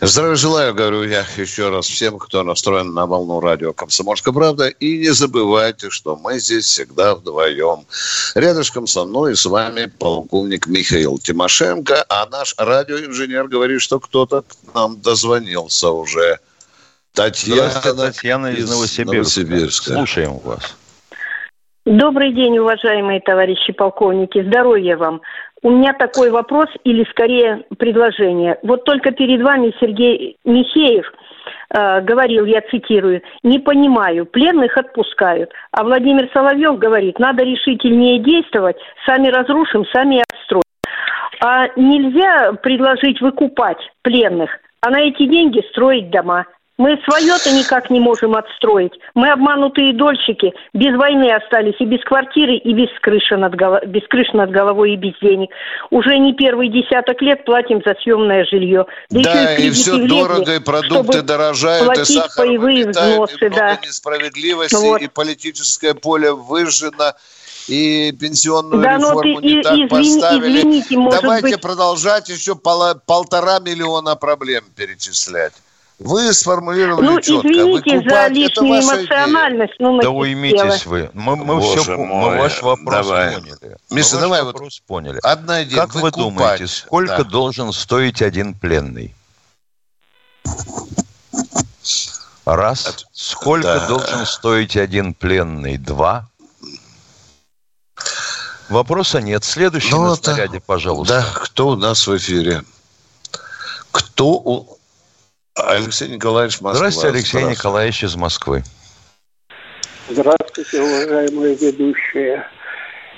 [0.00, 4.66] Здравия желаю, говорю я еще раз всем, кто настроен на волну радио «Комсомольская правда».
[4.68, 7.86] И не забывайте, что мы здесь всегда вдвоем.
[8.34, 14.42] Рядышком со мной и с вами полковник Михаил Тимошенко, а наш радиоинженер говорит, что кто-то
[14.42, 16.40] к нам дозвонился уже.
[17.12, 19.12] Татьяна, Татьяна из Новосибирска.
[19.12, 19.94] Новосибирска.
[19.94, 20.74] Слушаем вас.
[21.84, 24.40] Добрый день, уважаемые товарищи полковники.
[24.40, 25.20] Здоровья вам.
[25.62, 28.56] У меня такой вопрос или скорее предложение.
[28.62, 31.12] Вот только перед вами Сергей Михеев
[31.74, 35.50] э, говорил, я цитирую, не понимаю, пленных отпускают.
[35.72, 40.62] А Владимир Соловьев говорит, надо решительнее действовать, сами разрушим, сами отстроим.
[41.44, 44.50] А нельзя предложить выкупать пленных,
[44.82, 46.46] а на эти деньги строить дома.
[46.82, 48.92] Мы свое-то никак не можем отстроить.
[49.14, 50.52] Мы обманутые дольщики.
[50.72, 53.80] Без войны остались и без квартиры, и без крыши над, голо...
[53.86, 55.50] без крыши над головой, и без денег.
[55.90, 58.86] Уже не первый десяток лет платим за съемное жилье.
[59.10, 63.48] Да, да и, и все влезли, дорого, и продукты дорожают, и сахар паевые взносы, и
[63.48, 63.78] да.
[63.80, 65.02] несправедливости, вот.
[65.02, 67.12] и политическое поле выжжено
[67.68, 70.58] и пенсионную да, реформу ты, не и, так извини, поставили.
[70.58, 71.60] Извините, Давайте быть...
[71.60, 75.52] продолжать еще пол, полтора миллиона проблем перечислять.
[75.98, 77.48] Вы сформулировали ну, четко.
[77.48, 79.74] извините Выкупать, за лишнюю эмоциональность.
[79.78, 81.10] Ну, да уймитесь вы.
[81.12, 83.34] Мы, мы, все, мы ваш вопрос давай.
[83.34, 83.76] поняли.
[83.90, 85.20] Миша, давай вопрос вот поняли.
[85.22, 85.82] Одна идея.
[85.82, 86.16] Как выкупать.
[86.16, 87.24] вы думаете, сколько да.
[87.24, 89.14] должен стоить один пленный?
[92.44, 93.06] Раз.
[93.12, 93.86] Сколько да.
[93.86, 95.76] должен стоить один пленный?
[95.76, 96.28] Два.
[98.68, 99.44] Вопроса нет.
[99.44, 101.20] Следующий ну, на снаряде, пожалуйста.
[101.20, 102.64] Да, кто у нас в эфире?
[103.90, 104.78] Кто у...
[105.54, 106.74] Алексей Николаевич Москва.
[106.74, 107.58] Здравствуйте, Алексей Здравствуйте.
[107.58, 108.62] Николаевич из Москвы.
[110.08, 112.46] Здравствуйте, уважаемые ведущие.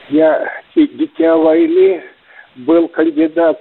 [0.08, 2.02] Я дитя войны,
[2.56, 3.60] был кандидат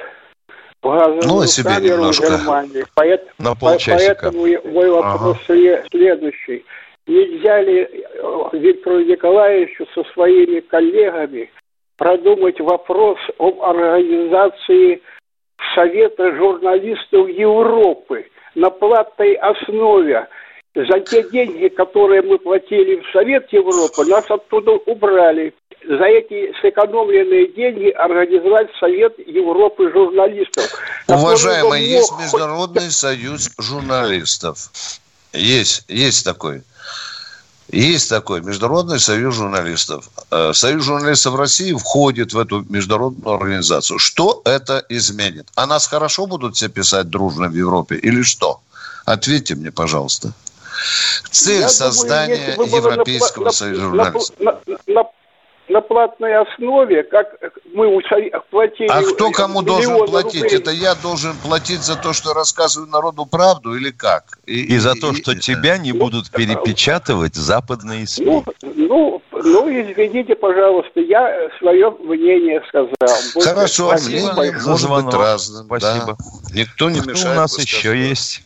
[0.81, 2.25] в газовую ну, себе камеру немножко.
[2.25, 2.85] в Германии.
[2.95, 4.31] Поэт, На полчасика.
[4.31, 5.83] Поэтому мой вопрос ага.
[5.91, 6.65] следующий.
[7.05, 11.51] Нельзя ли э, Виктору Николаевичу со своими коллегами
[11.97, 15.01] продумать вопрос об организации
[15.75, 20.27] Совета журналистов Европы на платной основе.
[20.75, 25.53] За те деньги, которые мы платили в Совет Европы, нас оттуда убрали.
[25.87, 30.65] За эти сэкономленные деньги организовать Совет Европы журналистов.
[31.07, 34.71] Уважаемый, есть Международный союз журналистов.
[35.33, 36.61] Есть, есть такой.
[37.73, 40.07] Есть такой Международный союз журналистов.
[40.29, 43.97] Э, союз журналистов России входит в эту международную организацию.
[43.97, 45.47] Что это изменит?
[45.55, 48.61] А нас хорошо будут все писать дружно в Европе или что?
[49.05, 50.33] Ответьте мне, пожалуйста.
[51.31, 54.35] Цель Я создания думаю, Европейского на, союза журналистов.
[54.39, 55.03] На, на,
[55.73, 57.27] на, платной основе, как
[57.73, 57.99] мы
[58.49, 58.87] платили...
[58.87, 60.43] А кто кому должен платить?
[60.43, 60.59] Рублей.
[60.59, 64.37] Это я должен платить за то, что рассказываю народу правду или как?
[64.45, 68.25] И, и, и за то, что и, тебя не будут перепечатывать западные СМИ.
[68.25, 72.87] Ну, ну, ну, извините, пожалуйста, я свое мнение сказал.
[73.33, 74.33] Больше Хорошо, спасибо.
[74.33, 75.65] мнение может быть разным.
[75.65, 76.17] Спасибо.
[76.17, 76.55] Да.
[76.55, 77.37] Никто не Кто мешает.
[77.37, 78.43] у нас еще есть?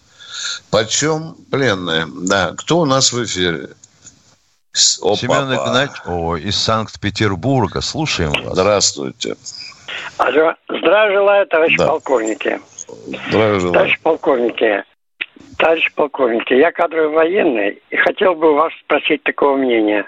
[0.71, 2.05] Почем пленные?
[2.07, 3.69] Да, кто у нас в эфире?
[5.01, 7.81] Опа, Семен Игнатьевич О, из Санкт-Петербурга.
[7.81, 8.53] Слушаем вас.
[8.53, 9.35] Здравствуйте.
[10.17, 10.53] Алло.
[10.69, 11.87] Здравия желаю, товарищ да.
[11.87, 12.59] полковники.
[13.29, 13.73] Здравия желаю.
[13.73, 14.83] Товарищ полковники,
[15.57, 20.07] товарищ полковники, я кадровый военный и хотел бы вас спросить такого мнения.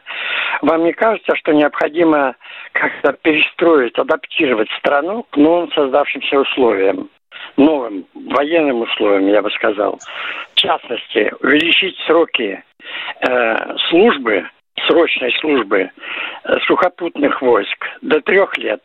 [0.61, 2.35] Вам не кажется, что необходимо
[2.73, 7.09] как-то перестроить, адаптировать страну к новым создавшимся условиям?
[7.57, 9.99] новым военным условиям, я бы сказал.
[10.53, 12.63] В частности, увеличить сроки
[13.21, 14.45] э, службы
[14.87, 15.89] срочной службы
[16.43, 18.81] э, сухопутных войск до трех лет,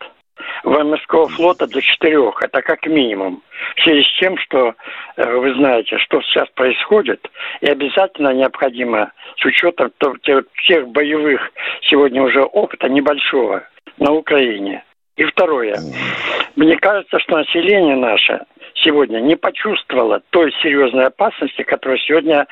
[0.62, 2.42] военно-морского флота до четырех.
[2.42, 3.42] Это как минимум.
[3.76, 4.74] В связи с тем, что
[5.16, 7.30] э, вы знаете, что сейчас происходит,
[7.60, 11.50] и обязательно необходимо с учетом тех боевых
[11.82, 13.64] сегодня уже опыта небольшого
[13.98, 14.84] на Украине.
[15.16, 15.76] И второе.
[16.56, 18.40] Мне кажется, что население наше
[18.76, 22.46] сегодня не почувствовала той серьезной опасности, которая сегодня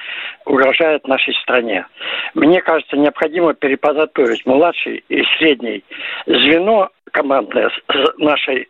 [0.45, 1.87] угрожает нашей стране.
[2.35, 5.85] Мне кажется, необходимо переподготовить младший и средний
[6.27, 7.71] звено командное
[8.19, 8.69] нашей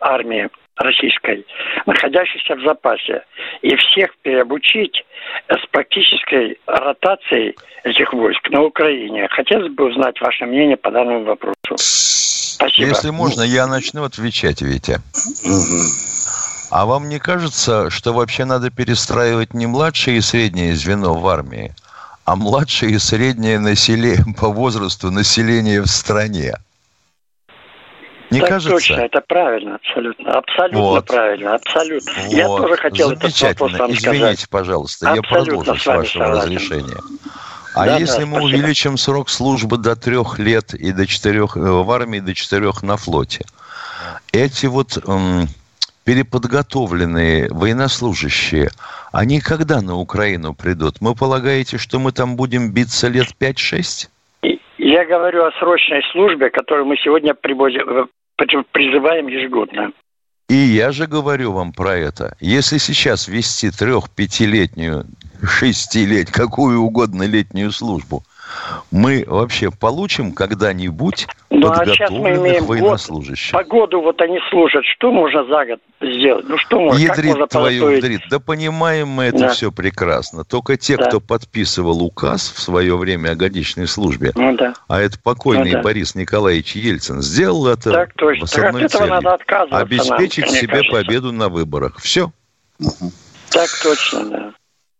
[0.00, 0.48] армии
[0.82, 1.46] российской,
[1.86, 3.24] находящейся в запасе,
[3.62, 5.04] и всех переобучить
[5.48, 9.28] с практической ротацией этих войск на Украине.
[9.30, 11.76] Хотелось бы узнать ваше мнение по данному вопросу.
[11.76, 12.88] Спасибо.
[12.88, 14.98] Если можно, я начну отвечать, Витя.
[16.70, 21.74] А вам не кажется, что вообще надо перестраивать не младшее и среднее звено в армии,
[22.24, 26.54] а младшее и среднее население по возрасту населения в стране?
[28.32, 28.70] Не так кажется?
[28.70, 30.32] точно, это правильно, абсолютно.
[30.32, 31.06] Абсолютно вот.
[31.06, 32.12] правильно, абсолютно.
[32.14, 32.32] Вот.
[32.32, 33.48] Я тоже хотел Замечательно.
[33.48, 34.48] этот вопрос вам Извините, сказать.
[34.48, 36.56] пожалуйста, абсолютно я продолжу с, с вашего согласен.
[36.56, 37.00] разрешения.
[37.74, 38.58] А да, если да, мы спасибо.
[38.58, 42.96] увеличим срок службы до трех лет и до четырех э, в армии, до четырех на
[42.96, 43.44] флоте,
[44.32, 45.46] эти вот эм,
[46.04, 48.70] переподготовленные военнослужащие,
[49.12, 51.00] они когда на Украину придут?
[51.00, 54.08] Мы полагаете, что мы там будем биться лет 5-6?
[54.78, 58.06] Я говорю о срочной службе, которую мы сегодня э,
[58.72, 59.92] призываем ежегодно.
[60.48, 62.36] И я же говорю вам про это.
[62.40, 65.06] Если сейчас вести трех-пятилетнюю,
[65.42, 68.22] шестилетнюю, какую угодно летнюю службу,
[68.90, 73.52] Мы вообще получим когда-нибудь Ну, а сейчас мы подготовленных имеем год, военнослужащих?
[73.52, 74.84] погоду вот они служат.
[74.84, 76.44] Что можно за год сделать?
[76.48, 78.20] Ну, что можно, как можно Ядрит твою вдрит.
[78.30, 79.48] Да понимаем мы это Да.
[79.50, 80.44] все прекрасно.
[80.44, 81.06] Только те, Да.
[81.06, 84.74] кто подписывал указ в свое время о годичной службе, Ну, да.
[84.88, 85.82] а это покойный Ну, да.
[85.82, 88.46] Борис Николаевич Ельцин, сделал это Так точно.
[88.46, 89.08] с Так от целью.
[89.08, 89.38] надо
[89.70, 90.92] нам, Обеспечить мне себе кажется.
[90.92, 91.98] победу на выборах.
[91.98, 92.30] Все.
[93.50, 94.52] Так точно, да.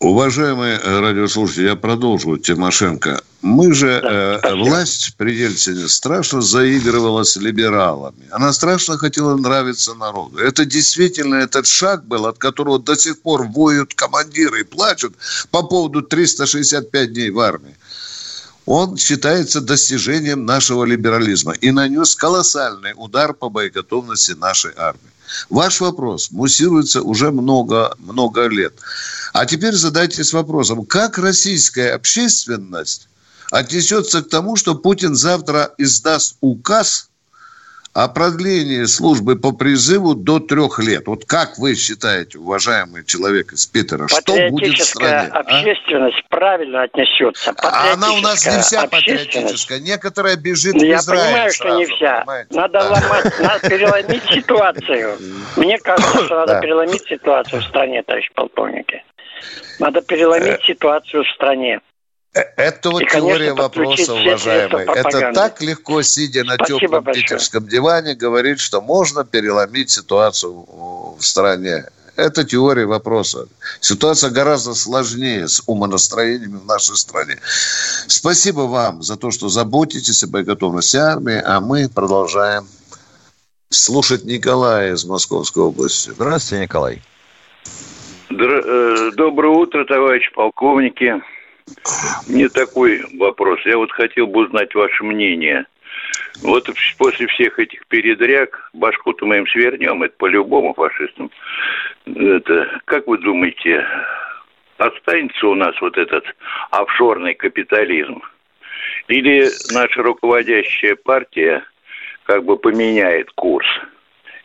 [0.02, 3.22] Уважаемые э, радиослушатели, я продолжу Тимошенко.
[3.40, 8.26] Мы же, э, власть при Ельцине страшно заигрывала с либералами.
[8.32, 10.38] Она страшно хотела нравиться народу.
[10.38, 15.14] Это действительно этот шаг был, от которого до сих пор воют командиры и плачут
[15.52, 17.76] по поводу 365 дней в армии.
[18.66, 25.12] Он считается достижением нашего либерализма и нанес колоссальный удар по боеготовности нашей армии.
[25.50, 28.74] Ваш вопрос муссируется уже много, много лет.
[29.32, 33.08] А теперь задайтесь вопросом, как российская общественность
[33.50, 37.08] отнесется к тому, что Путин завтра издаст указ
[37.94, 41.06] о продлении службы по призыву до трех лет.
[41.06, 45.28] Вот как вы считаете, уважаемый человек из Питера, что будет в стране?
[45.30, 45.40] А?
[45.40, 47.52] общественность правильно отнесется.
[47.58, 49.78] А Она у нас не вся Патриотическая.
[49.80, 52.16] Некоторая бежит Ну, в Я Израиль понимаю, что не сразу, вся.
[52.20, 52.54] понимаете?
[52.54, 52.88] Надо Да.
[52.88, 55.18] ломать, надо переломить ситуацию.
[55.56, 59.02] Мне кажется, что надо переломить ситуацию в стране, товарищ полковники.
[59.78, 61.80] Надо переломить ситуацию в стране.
[62.34, 64.84] Э, Это вот И, конечно, теория подключить вопроса, уважаемый.
[64.84, 67.24] Это так легко, сидя на Спасибо теплом большое.
[67.24, 70.66] питерском диване, говорить, что можно переломить ситуацию
[71.18, 71.84] в стране.
[72.14, 73.48] Это теория вопроса.
[73.80, 77.38] Ситуация гораздо сложнее с умонастроениями в нашей стране.
[78.06, 82.66] Спасибо вам за то, что заботитесь о боеготовности армии, а мы продолжаем
[83.70, 86.10] слушать Николая из Московской области.
[86.10, 87.02] Здравствуйте, Николай.
[88.38, 91.22] Э, Доброе утро, товарищи полковники.
[92.28, 93.60] Мне такой вопрос.
[93.64, 95.66] Я вот хотел бы узнать ваше мнение.
[96.42, 96.68] Вот
[96.98, 101.30] после всех этих передряг, башку-то мы им свернем, это по-любому фашистам.
[102.06, 103.86] Это, как вы думаете,
[104.78, 106.24] останется у нас вот этот
[106.70, 108.22] офшорный капитализм?
[109.08, 111.64] Или наша руководящая партия
[112.24, 113.66] как бы поменяет курс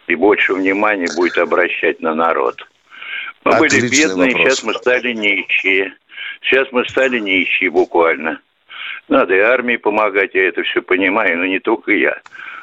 [0.08, 2.68] и больше внимания будет обращать на народ?
[3.48, 4.48] Мы были Отличный бедные, вопрос.
[4.48, 5.94] сейчас мы стали нищие.
[6.42, 8.42] Сейчас мы стали нищие буквально.
[9.08, 12.20] Надо и армии помогать, я это все понимаю, но не только я.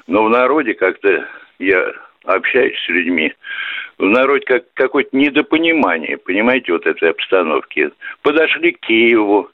[0.06, 1.26] Но в народе как-то
[1.58, 1.92] я
[2.24, 3.32] общаюсь с людьми,
[3.98, 7.90] в народе как, какое-то недопонимание, понимаете, вот этой обстановки.
[8.22, 9.50] Подошли к Киеву,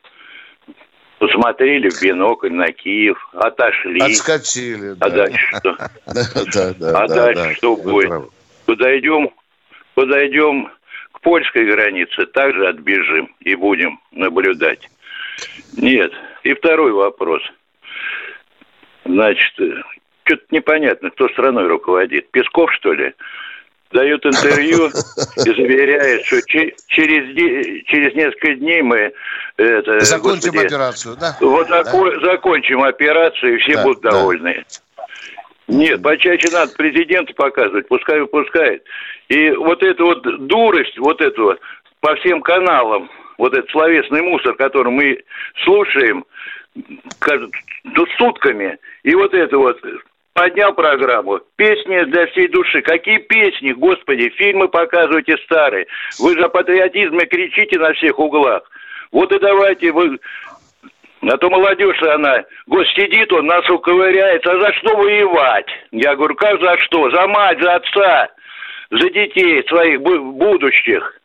[1.19, 4.01] посмотрели в бинокль на Киев, отошли.
[4.01, 4.97] Отскочили.
[4.99, 5.11] А да.
[5.11, 5.77] дальше что?
[6.07, 7.55] А да, дальше да.
[7.55, 8.11] что будет?
[8.67, 9.31] Подойдем,
[9.95, 10.71] подойдем
[11.21, 14.89] к польской границе, также отбежим и будем наблюдать.
[15.77, 16.13] Нет.
[16.43, 17.43] И второй вопрос.
[19.05, 19.53] Значит,
[20.25, 22.31] что-то непонятно, кто страной руководит.
[22.31, 23.13] Песков, что ли?
[23.93, 24.87] Дает интервью
[25.37, 27.35] и заверяет, что че- через,
[27.87, 29.13] через несколько дней мы
[29.57, 31.37] это, Закончим господи, операцию, да?
[31.41, 31.83] вот Да.
[31.83, 34.11] зако- закончим операцию, и все Да, будут да.
[35.71, 38.83] Нет, почаще надо президенту показывать, пускай выпускает.
[39.29, 41.61] И вот эту вот дурость, вот эту вот
[42.01, 45.23] по всем каналам, вот этот словесный мусор, который мы
[45.65, 46.25] слушаем
[46.75, 49.79] ну, сутками, и вот это вот
[50.33, 51.41] поднял программу.
[51.57, 52.83] Песни для всей души.
[52.83, 55.87] Какие песни, господи, фильмы показывайте старые.
[56.19, 58.63] Вы же о патриотизме кричите на всех углах.
[59.13, 60.19] Вот и давайте вы
[61.23, 65.67] а то молодежь, она, год сидит, он носу ковыряется, а за что воевать?
[65.91, 67.11] Я говорю, как за что?
[67.11, 68.29] За мать, за отца,
[68.91, 71.17] за детей своих бу- будущих.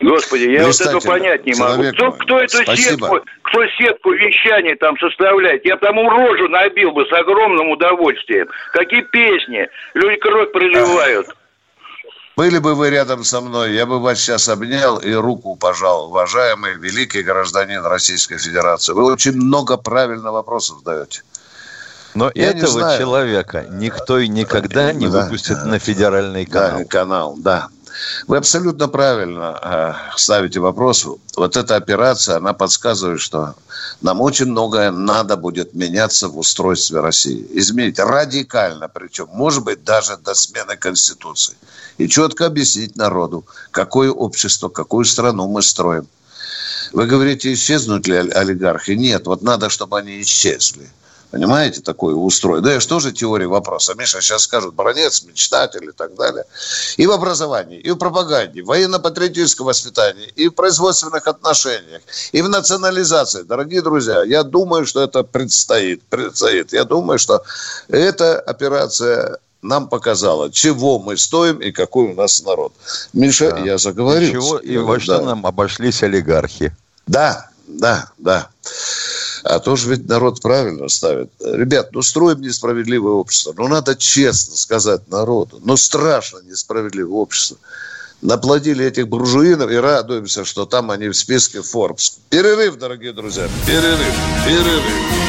[0.00, 1.82] Господи, я вот это понять не могу.
[1.92, 3.06] Кто, кто эту спасибо.
[3.06, 5.66] сетку, кто сетку вещания там составляет?
[5.66, 8.48] Я тому рожу набил бы с огромным удовольствием.
[8.74, 9.68] Какие песни?
[9.94, 11.26] Люди кровь проливают.
[12.38, 16.74] Были бы вы рядом со мной, я бы вас сейчас обнял и руку пожал, уважаемый
[16.74, 18.92] великий гражданин Российской Федерации.
[18.92, 21.22] Вы очень много правильных вопросов задаете.
[22.14, 26.78] Но Я этого человека никто и никогда не Да, выпустит на федеральный канал.
[26.78, 27.68] Да, канал, да.
[28.28, 31.08] Вы абсолютно правильно э, ставите вопрос.
[31.36, 33.56] Вот эта операция, она подсказывает, что
[34.00, 37.48] нам очень многое надо будет меняться в устройстве России.
[37.50, 41.56] Изменить радикально, причем, может быть, даже до смены Конституции.
[41.98, 46.06] И четко объяснить народу, какое общество, какую страну мы строим.
[46.92, 48.92] Вы говорите, исчезнут ли оли- олигархи?
[48.92, 50.88] Нет, вот надо, чтобы они исчезли.
[51.30, 52.62] Понимаете, такое устрой.
[52.62, 53.94] Да и что же теория вопроса?
[53.94, 56.44] Миша сейчас скажут, бронец, мечтатель и так далее.
[56.96, 62.00] И в образовании, и в пропаганде, в военно-патриотическом воспитании, и в производственных отношениях,
[62.32, 63.42] и в национализации.
[63.42, 66.02] Дорогие друзья, я думаю, что это предстоит.
[66.04, 66.72] предстоит.
[66.72, 67.42] Я думаю, что
[67.88, 72.72] эта операция нам показала, чего мы стоим и какой у нас народ.
[73.12, 73.58] Миша, да.
[73.58, 74.28] я заговорил.
[74.28, 76.74] И, чего, и во что нам обошлись олигархи.
[77.06, 78.48] Да, да, да.
[79.44, 81.30] А то же ведь народ правильно ставит.
[81.40, 83.54] Ребят, ну строим несправедливое общество.
[83.56, 85.60] Ну надо честно сказать народу.
[85.64, 87.58] Ну страшно несправедливое общество.
[88.20, 92.18] Наплодили этих буржуинов и радуемся, что там они в списке Forbes.
[92.30, 93.48] Перерыв, дорогие друзья.
[93.66, 94.14] Перерыв.
[94.44, 95.27] Перерыв.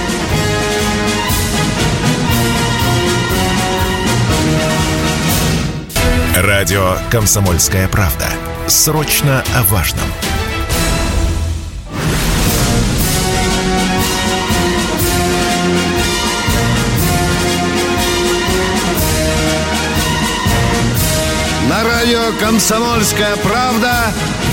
[6.59, 8.25] Радио «Комсомольская правда».
[8.67, 10.03] Срочно о важном.
[21.69, 23.93] На радио «Комсомольская правда»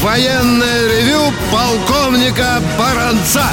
[0.01, 3.47] военное ревю полковника Баранца.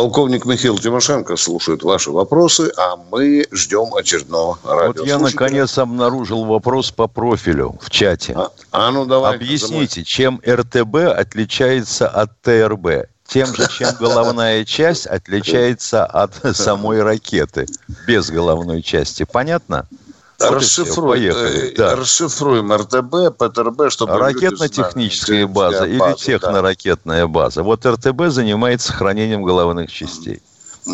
[0.00, 5.02] Полковник Михаил Тимошенко слушает ваши вопросы, а мы ждем очередного радио.
[5.02, 8.32] Вот я наконец обнаружил вопрос по профилю в чате.
[8.34, 9.34] А, а ну давай.
[9.36, 13.10] Объясните, чем РТБ отличается от ТРБ?
[13.26, 17.66] Тем же, чем головная часть отличается от самой ракеты
[18.06, 19.26] без головной части.
[19.30, 19.86] Понятно?
[20.40, 21.96] Вот расшифруем, э, да.
[21.96, 24.18] расшифруем РТБ, ПТРБ, чтобы...
[24.18, 27.28] Ракетно-техническая база или база, техноракетная да.
[27.28, 27.62] база.
[27.62, 30.40] Вот РТБ занимается хранением головных частей.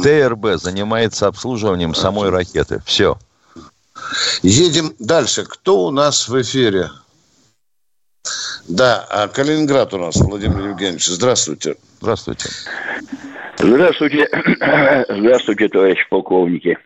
[0.03, 2.83] ТРБ занимается обслуживанием самой ракеты.
[2.85, 3.19] Все.
[4.43, 5.45] Едем дальше.
[5.45, 6.91] Кто у нас в эфире?
[8.69, 11.07] Да, а Калининград у нас, Владимир Евгеньевич.
[11.07, 11.77] Здравствуйте.
[12.01, 12.49] Здравствуйте.
[13.59, 14.29] Здравствуйте.
[15.09, 16.79] Здравствуйте, товарищи полковники.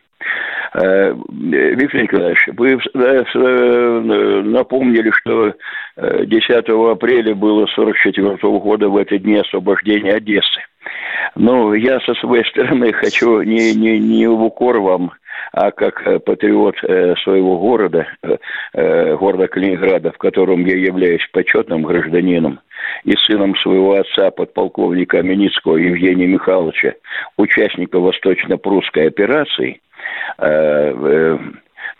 [0.73, 5.53] Э, Виктор Николаевич, вы э, напомнили, что
[5.97, 10.61] 10 э, апреля было 44 года в этот день освобождения Одессы.
[11.35, 15.11] Ну, я со своей стороны хочу не, не, не в укор вам,
[15.51, 16.77] а как патриот
[17.23, 18.07] своего города,
[18.73, 22.59] города Калининграда, в котором я являюсь почетным гражданином,
[23.03, 26.93] и сыном своего отца, подполковника Миницкого Евгения Михайловича,
[27.37, 29.90] участника Восточно-Прусской операции– Э, э,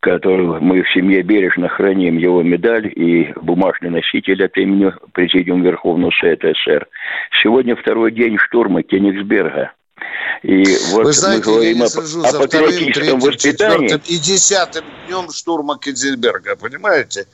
[0.01, 6.11] которую мы в семье бережно храним, его медаль и бумажный носитель от имени Президиума Верховного
[6.19, 6.87] Совета СССР.
[7.43, 9.73] Сегодня второй день штурма Кенигсберга.
[10.41, 13.87] И вот Вы знаете, мы говорим я не слежу о, за вторым, третьим, воспитании.
[13.87, 17.25] четвертым и десятым днем штурма Кенигсберга, понимаете?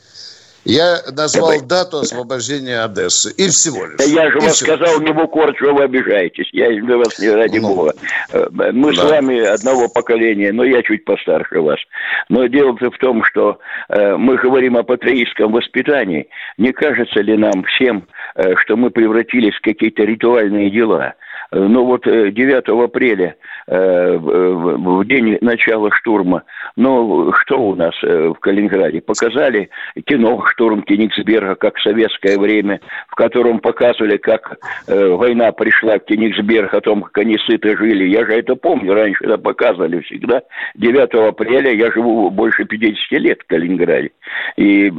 [0.67, 1.65] Я назвал Давай.
[1.65, 3.33] дату освобождения Одессы.
[3.37, 4.05] И всего лишь.
[4.05, 6.49] Я же и вам сказал, не в укор, что вы обижаетесь.
[6.51, 7.93] Я для вас не ради ну, бога.
[8.33, 9.01] Э, мы да.
[9.01, 11.79] с вами одного поколения, но я чуть постарше вас.
[12.27, 16.27] Но дело-то в том, что э, мы говорим о патриотическом воспитании.
[16.57, 18.05] Не кажется ли нам всем,
[18.35, 21.15] э, что мы превратились в какие-то ритуальные дела?
[21.51, 22.35] Э, ну вот 9
[22.67, 23.35] э, апреля,
[23.67, 26.43] э, в день начала штурма,
[26.75, 29.01] ну что у нас в Калининграде?
[29.01, 29.69] Показали
[30.05, 36.73] кино «Штурм Кенигсберга», как в советское время, в котором показывали, как война пришла в Кенигсберг,
[36.73, 38.05] о том, как они сыто жили.
[38.05, 40.41] Я же это помню, раньше это показывали всегда.
[40.75, 44.11] 9 апреля я живу больше 50 лет в Калининграде.
[44.55, 44.91] И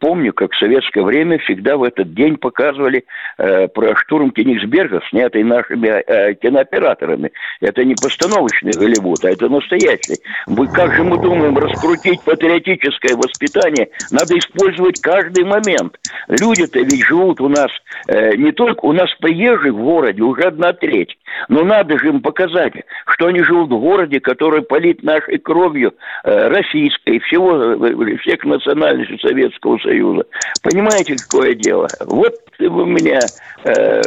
[0.00, 3.04] помню, как в советское время всегда в этот день показывали
[3.36, 7.32] про штурм Кенигсберга, снятый нашими нашими э, кинооператорами.
[7.60, 10.20] Это не постановочный Голливуд, а это настоящий.
[10.46, 15.98] Вы, как же мы думаем, раскрутить патриотическое воспитание, надо использовать каждый момент.
[16.28, 17.70] Люди-то ведь живут у нас,
[18.08, 21.16] э, не только у нас приезжих в городе уже одна треть,
[21.48, 22.72] но надо же им показать,
[23.06, 25.94] что они живут в городе, который полит нашей кровью
[26.24, 30.24] э, российской, всего, э, всех национальностей Советского Союза.
[30.62, 31.88] Понимаете, какое дело?
[32.00, 33.20] Вот у меня
[33.64, 34.00] э,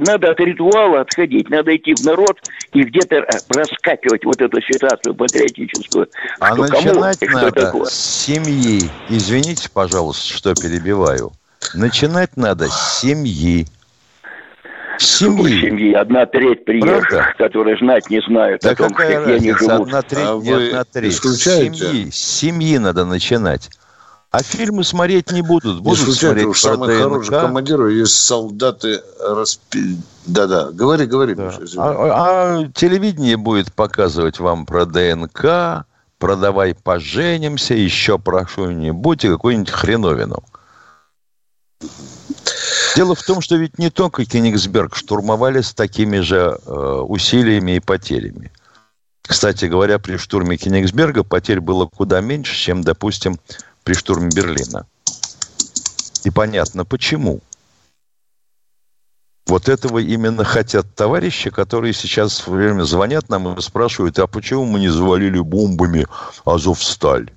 [0.00, 2.38] надо от ритуала отходить, надо идти в народ
[2.72, 6.08] и где-то раскачивать вот эту ситуацию патриотическую.
[6.38, 7.84] А что начинать кому, надо такое.
[7.86, 8.82] с семьи.
[9.08, 10.99] Извините, пожалуйста, что перебиваю.
[11.74, 13.66] Начинать надо с семьи.
[14.98, 15.60] Семьи.
[15.60, 15.92] семьи.
[15.94, 17.34] Одна треть приезжих, Правда?
[17.38, 19.86] которые знать не знают да о том, какая где они живут.
[19.86, 21.14] Одна треть, а не одна треть.
[21.14, 21.74] Исключаете?
[21.74, 23.70] Семьи, с семьи надо начинать.
[24.30, 25.80] А фильмы смотреть не будут.
[25.80, 29.96] Будут не смотреть у самых хороших командиров есть солдаты распи...
[30.26, 31.34] Да-да, говори, говори.
[31.34, 31.46] Да.
[31.46, 35.86] Миша, а, а телевидение будет показывать вам про ДНК,
[36.18, 40.44] про давай поженимся, еще про что-нибудь и какую-нибудь хреновину.
[42.96, 47.80] Дело в том, что ведь не только Кенигсберг штурмовали с такими же э, усилиями и
[47.80, 48.50] потерями.
[49.22, 53.38] Кстати говоря, при штурме Кенигсберга потерь было куда меньше, чем, допустим,
[53.84, 54.86] при штурме Берлина.
[56.24, 57.40] И понятно, почему.
[59.46, 64.64] Вот этого именно хотят товарищи, которые сейчас в время звонят нам и спрашивают, а почему
[64.64, 66.06] мы не завалили бомбами
[66.44, 67.30] Азовсталь?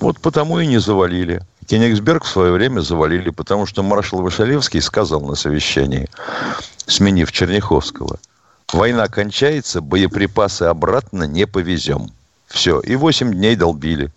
[0.00, 1.42] Вот потому и не завалили.
[1.68, 6.08] Кенигсберг в свое время завалили, потому что маршал Вышалевский сказал на совещании,
[6.86, 8.18] сменив Черняховского,
[8.72, 12.10] война кончается, боеприпасы обратно не повезем.
[12.46, 14.10] Все, и 8 дней долбили.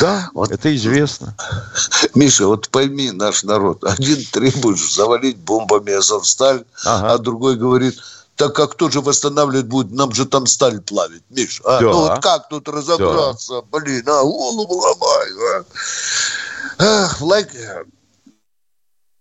[0.00, 0.52] Да, вот.
[0.52, 1.34] это известно.
[2.14, 3.82] Миша, вот пойми наш народ.
[3.82, 7.14] Один требует завалить бомбами Азовсталь, ага.
[7.14, 7.98] а другой говорит,
[8.36, 9.92] так как кто же восстанавливать будет?
[9.92, 11.62] Нам же там сталь плавить, Миш.
[11.64, 11.80] А?
[11.80, 11.86] Да.
[11.86, 13.62] Ну вот как тут разобраться?
[13.62, 13.78] Да.
[13.78, 15.28] Блин, а голову ломай.
[16.78, 17.04] А?
[17.04, 17.48] Ах, лайк...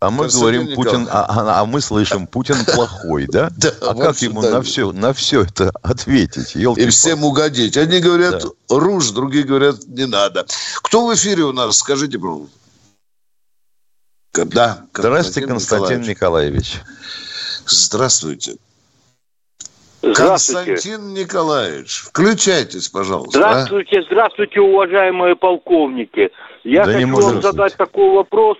[0.01, 3.49] А мы говорим, Путин, а, а, а мы слышим, Путин плохой, да?
[3.57, 4.51] да а как ему да.
[4.51, 6.55] на все, на все это ответить?
[6.55, 7.77] И всем угодить.
[7.77, 8.49] Одни говорят, да.
[8.69, 10.45] руж, другие говорят, не надо.
[10.83, 11.77] Кто в эфире у нас?
[11.77, 12.53] Скажите, пожалуйста.
[14.33, 16.81] Да, Здравствуйте, Константин Николаевич.
[17.65, 18.57] Здравствуйте.
[20.13, 23.39] Константин Николаевич, включайтесь, пожалуйста.
[23.39, 23.41] А.
[23.41, 24.03] Здравствуйте, а?
[24.03, 26.31] здравствуйте, уважаемые полковники.
[26.63, 28.57] Я да хочу вам задать такой вопрос.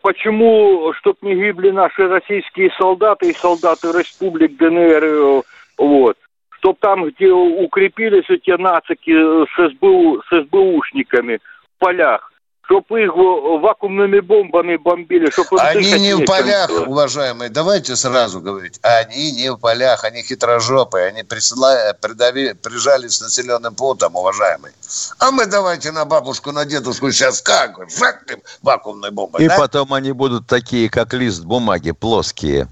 [0.00, 5.42] Почему, чтобы не гибли наши российские солдаты и солдаты республик ДНР, э,
[5.76, 6.16] вот,
[6.58, 12.32] чтобы там, где укрепились эти нацики с, СБУ, с СБУшниками в полях,
[12.66, 16.84] чтобы их вакуумными бомбами бомбили, чтобы Они не в полях, было.
[16.86, 18.78] уважаемые, давайте сразу говорить.
[18.82, 24.74] Они не в полях, они хитрожопые, они присылали, придави, прижались с населенным пунктом, уважаемые.
[25.18, 27.76] А мы давайте на бабушку, на дедушку сейчас как?
[27.90, 29.56] Жахнем вакуумной бомбой, И да?
[29.56, 32.68] потом они будут такие, как лист бумаги, плоские.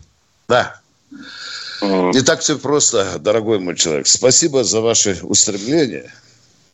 [0.49, 0.81] Да.
[1.81, 4.07] Не так все просто, дорогой мой человек.
[4.09, 6.13] Спасибо за ваши устремления.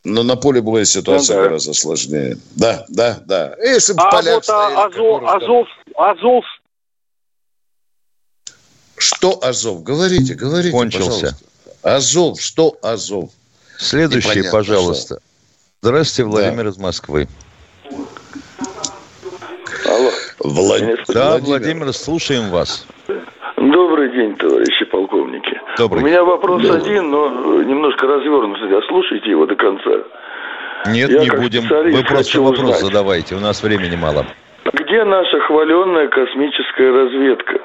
[0.04, 1.48] Но на поле боя ситуация ну, да.
[1.48, 2.38] гораздо сложнее.
[2.56, 3.54] Да, да, да.
[3.62, 6.44] Если бы а поляк вот стояли, Азов, Азов, Азов...
[8.96, 9.82] Что Азов?
[9.82, 11.36] Говорите, говорите, Кончился.
[11.82, 11.96] Пожалуйста.
[11.96, 13.30] Азов, что Азов?
[13.78, 15.14] Следующий, Непонятно, пожалуйста.
[15.16, 15.22] Что.
[15.82, 16.70] Здравствуйте, Владимир да.
[16.70, 17.28] из Москвы.
[19.86, 20.10] Алло.
[20.38, 20.82] Влад...
[21.08, 22.86] Да, Владимир, слушаем вас.
[23.56, 25.49] Добрый день, товарищи полковники.
[25.80, 26.02] Добрый.
[26.02, 26.82] У меня вопрос Добрый.
[26.82, 28.76] один, но немножко развернутый.
[28.76, 29.90] А слушайте его до конца.
[30.92, 31.62] Нет, Я не будем.
[31.62, 32.80] Вы просто вопрос узнать.
[32.80, 33.34] задавайте.
[33.34, 34.26] У нас времени мало.
[34.74, 37.60] Где наша хваленная космическая разведка?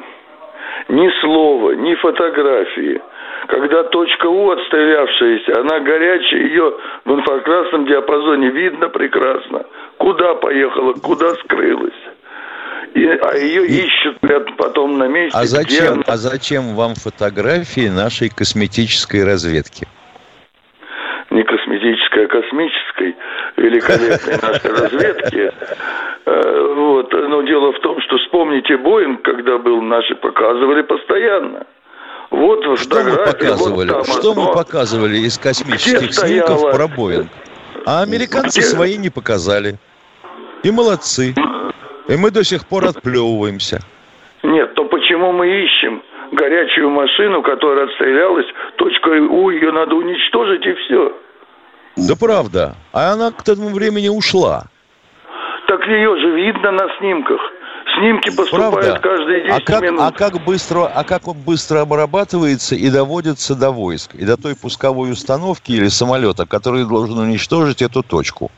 [0.88, 3.02] Ни слова, ни фотографии.
[3.48, 9.66] Когда точка У отстрелявшаяся, она горячая, ее в инфракрасном диапазоне видно прекрасно.
[9.98, 11.94] Куда поехала, куда скрылась.
[12.96, 14.20] И, а ее ищут
[14.58, 15.38] потом на месте.
[15.38, 19.86] А зачем, а зачем вам фотографии нашей косметической разведки?
[21.30, 23.16] Не косметической, а космической,
[23.58, 25.52] великолепной нашей разведки.
[26.28, 27.14] Э, вот.
[27.14, 31.68] Но дело в том, что вспомните Боинг, когда был, наши показывали постоянно.
[32.32, 33.92] Вот что мы показывали?
[33.92, 37.28] Вот что мы показывали из космических снимков про Боинг?
[37.86, 38.68] А американцы Где?
[38.68, 39.76] свои не показали.
[40.64, 41.36] И молодцы.
[42.08, 43.80] И мы до сих пор отплевываемся.
[44.44, 48.46] Нет, то почему мы ищем горячую машину, которая отстрелялась,
[48.78, 51.14] точкой У, ее надо уничтожить и все.
[51.98, 52.76] Да правда.
[52.94, 54.66] А она к этому времени ушла.
[55.68, 57.42] Так ее же видно на снимках.
[57.98, 59.00] Снимки поступают Правда?
[59.00, 60.02] каждые 10 а как, минут.
[60.02, 64.16] А как, быстро, а как он быстро обрабатывается и доводится до войск?
[64.16, 68.52] И до той пусковой установки или самолета, который должен уничтожить эту точку?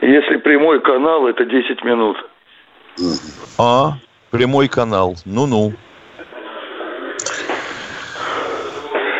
[0.00, 2.16] Если прямой канал, это 10 минут.
[3.56, 3.98] А,
[4.30, 5.16] прямой канал.
[5.24, 5.74] Ну-ну.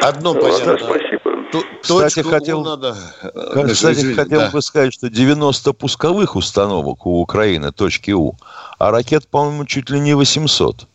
[0.02, 0.78] Одно понятно.
[0.78, 1.28] Спасибо.
[1.82, 2.94] Кстати, хотел, надо...
[3.72, 4.50] кстати, Извините, хотел да.
[4.50, 8.34] бы сказать, что 90 пусковых установок у Украины, точки У,
[8.78, 10.86] а ракет, по-моему, чуть ли не 800.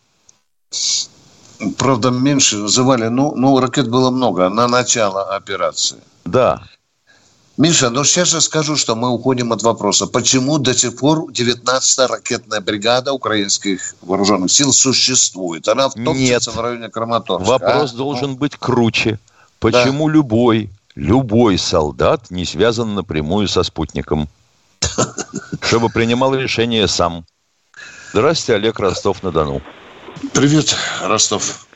[1.78, 5.98] Правда, меньше называли, ну, ну, ракет было много на начало операции.
[6.26, 6.62] Да.
[7.56, 10.08] Миша, ну сейчас же скажу, что мы уходим от вопроса.
[10.08, 15.68] Почему до сих пор 19-я ракетная бригада украинских вооруженных сил существует?
[15.68, 17.48] Она топчется в районе Краматорска.
[17.48, 17.98] Вопрос а?
[17.98, 18.38] должен ну.
[18.38, 19.20] быть круче.
[19.60, 20.14] Почему да.
[20.14, 24.28] любой, любой солдат не связан напрямую со спутником?
[25.62, 27.24] Чтобы принимал решение сам.
[28.14, 29.62] Здравствуйте, Олег Ростов-на-Дону.
[30.34, 31.68] Привет, Ростов.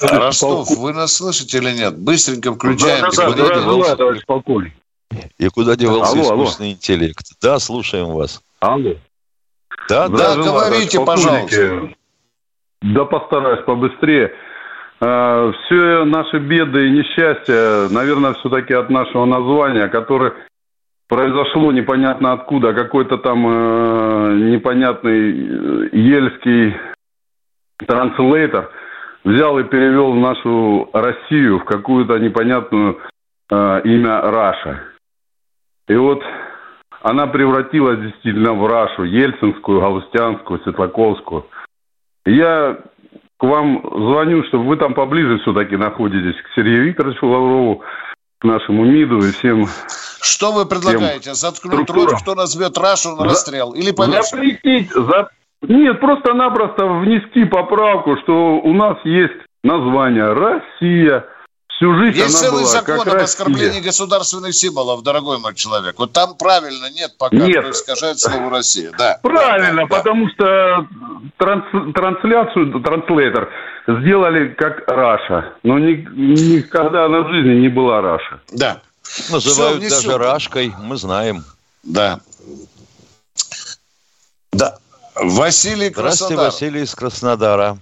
[0.00, 1.98] Ростов, вы нас слышите или нет?
[1.98, 3.02] Быстренько включаем.
[3.02, 3.96] Да, да, куда девался...
[3.96, 4.72] товарищ полковник.
[5.38, 6.76] И куда девался алло, искусственный алло.
[6.76, 7.26] интеллект?
[7.42, 8.42] Да, слушаем вас.
[8.60, 8.94] Алло.
[9.88, 11.90] Да, да, говорите, пожалуйста.
[12.82, 14.32] Да, постараюсь побыстрее.
[15.00, 20.34] э, все наши беды и несчастья, наверное, все-таки от нашего названия, которое
[21.08, 26.76] произошло непонятно откуда, какой-то там э, непонятный э, ельский
[27.86, 28.70] транслейтер
[29.24, 32.98] взял и перевел нашу Россию в какую-то непонятную
[33.50, 34.82] э, имя Раша.
[35.88, 36.22] И вот
[37.02, 41.46] она превратилась действительно в Рашу, Ельцинскую, Галустянскую, Светлаковскую.
[42.26, 42.78] Я
[43.38, 47.82] к вам звоню, чтобы вы там поближе все-таки находитесь, к Сергею Викторовичу Лаврову,
[48.38, 49.66] к нашему МИДу и всем
[50.20, 51.34] Что вы предлагаете?
[51.34, 53.72] Заткнуть рот, кто назовет Рашу на расстрел?
[53.72, 54.30] Или повешать?
[54.30, 55.30] Запретить, за...
[55.62, 61.24] Нет, просто-напросто внести поправку, что у нас есть название «Россия»,
[61.76, 63.24] Всю жизнь Есть она целый была закон как об Россия.
[63.24, 65.94] оскорблении государственных символов, дорогой мой человек.
[65.98, 67.60] Вот там правильно нет пока, Нет.
[67.62, 68.90] кто искажает слово «Россия».
[68.98, 69.18] Да.
[69.22, 70.86] Правильно, потому что
[71.38, 73.48] транс- трансляцию, транслейтер
[73.86, 75.54] сделали как Russia.
[75.62, 78.40] Но ни- никогда она в жизни не была Russia.
[78.52, 78.82] Да.
[79.32, 80.18] Называют Всё, даже.
[80.18, 81.44] Рашкой, мы знаем.
[81.82, 82.20] Да.
[85.22, 86.44] Василий Здравствуйте, Краснодар.
[86.46, 87.78] Василий из Краснодара.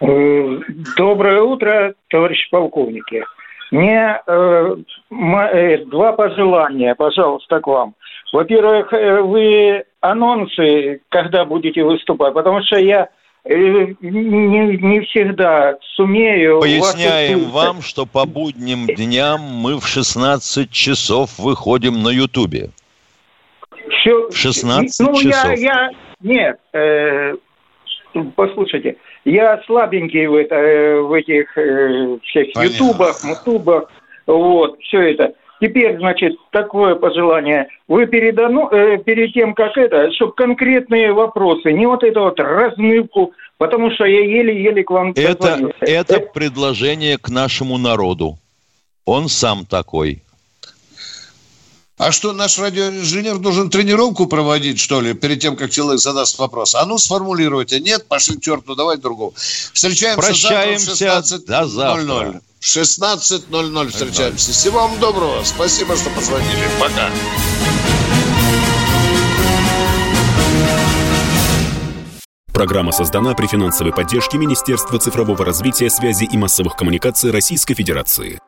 [0.00, 0.58] Э,
[0.96, 3.24] Доброе утро, товарищи полковники.
[3.70, 4.76] Мне э,
[5.10, 7.94] э, два пожелания, пожалуйста, к вам.
[8.32, 13.08] Во-первых, э, вы анонсы, когда будете выступать, потому что я
[13.44, 16.60] не, не всегда сумею...
[16.60, 22.70] Поясняем вам, что по будним дням мы в 16 часов выходим на Ютубе.
[24.00, 25.52] Всё- В 16 ну, часов.
[25.52, 25.90] Я, я,
[26.22, 27.34] нет, э,
[28.34, 32.74] послушайте, я слабенький в, это, э, в этих э, всех Понятно.
[32.74, 33.90] ютубах, мутубах,
[34.26, 35.34] вот, все это.
[35.60, 37.68] Теперь, значит, такое пожелание.
[37.86, 43.32] Вы перед, э, перед тем, как это, чтобы конкретные вопросы, не вот эту вот размывку,
[43.58, 45.76] потому что я еле-еле к вам Это, дозвонился.
[45.82, 48.38] это предложение к нашему народу.
[49.04, 50.22] Он сам такой.
[52.00, 56.74] А что, наш радиоинженер должен тренировку проводить, что ли, перед тем, как человек задаст вопрос?
[56.74, 57.78] А ну, сформулируйте.
[57.78, 59.34] Нет, пошли к черту, давай другого.
[59.36, 61.46] Встречаемся Прощаемся завтра в 16.00.
[61.46, 62.40] до завтра.
[62.58, 64.52] В 16.00 встречаемся.
[64.52, 65.44] Всего вам доброго.
[65.44, 66.70] Спасибо, что позвонили.
[66.80, 67.10] Пока.
[72.54, 78.40] Программа создана при финансовой поддержке Министерства цифрового развития, связи и массовых коммуникаций Российской Федерации.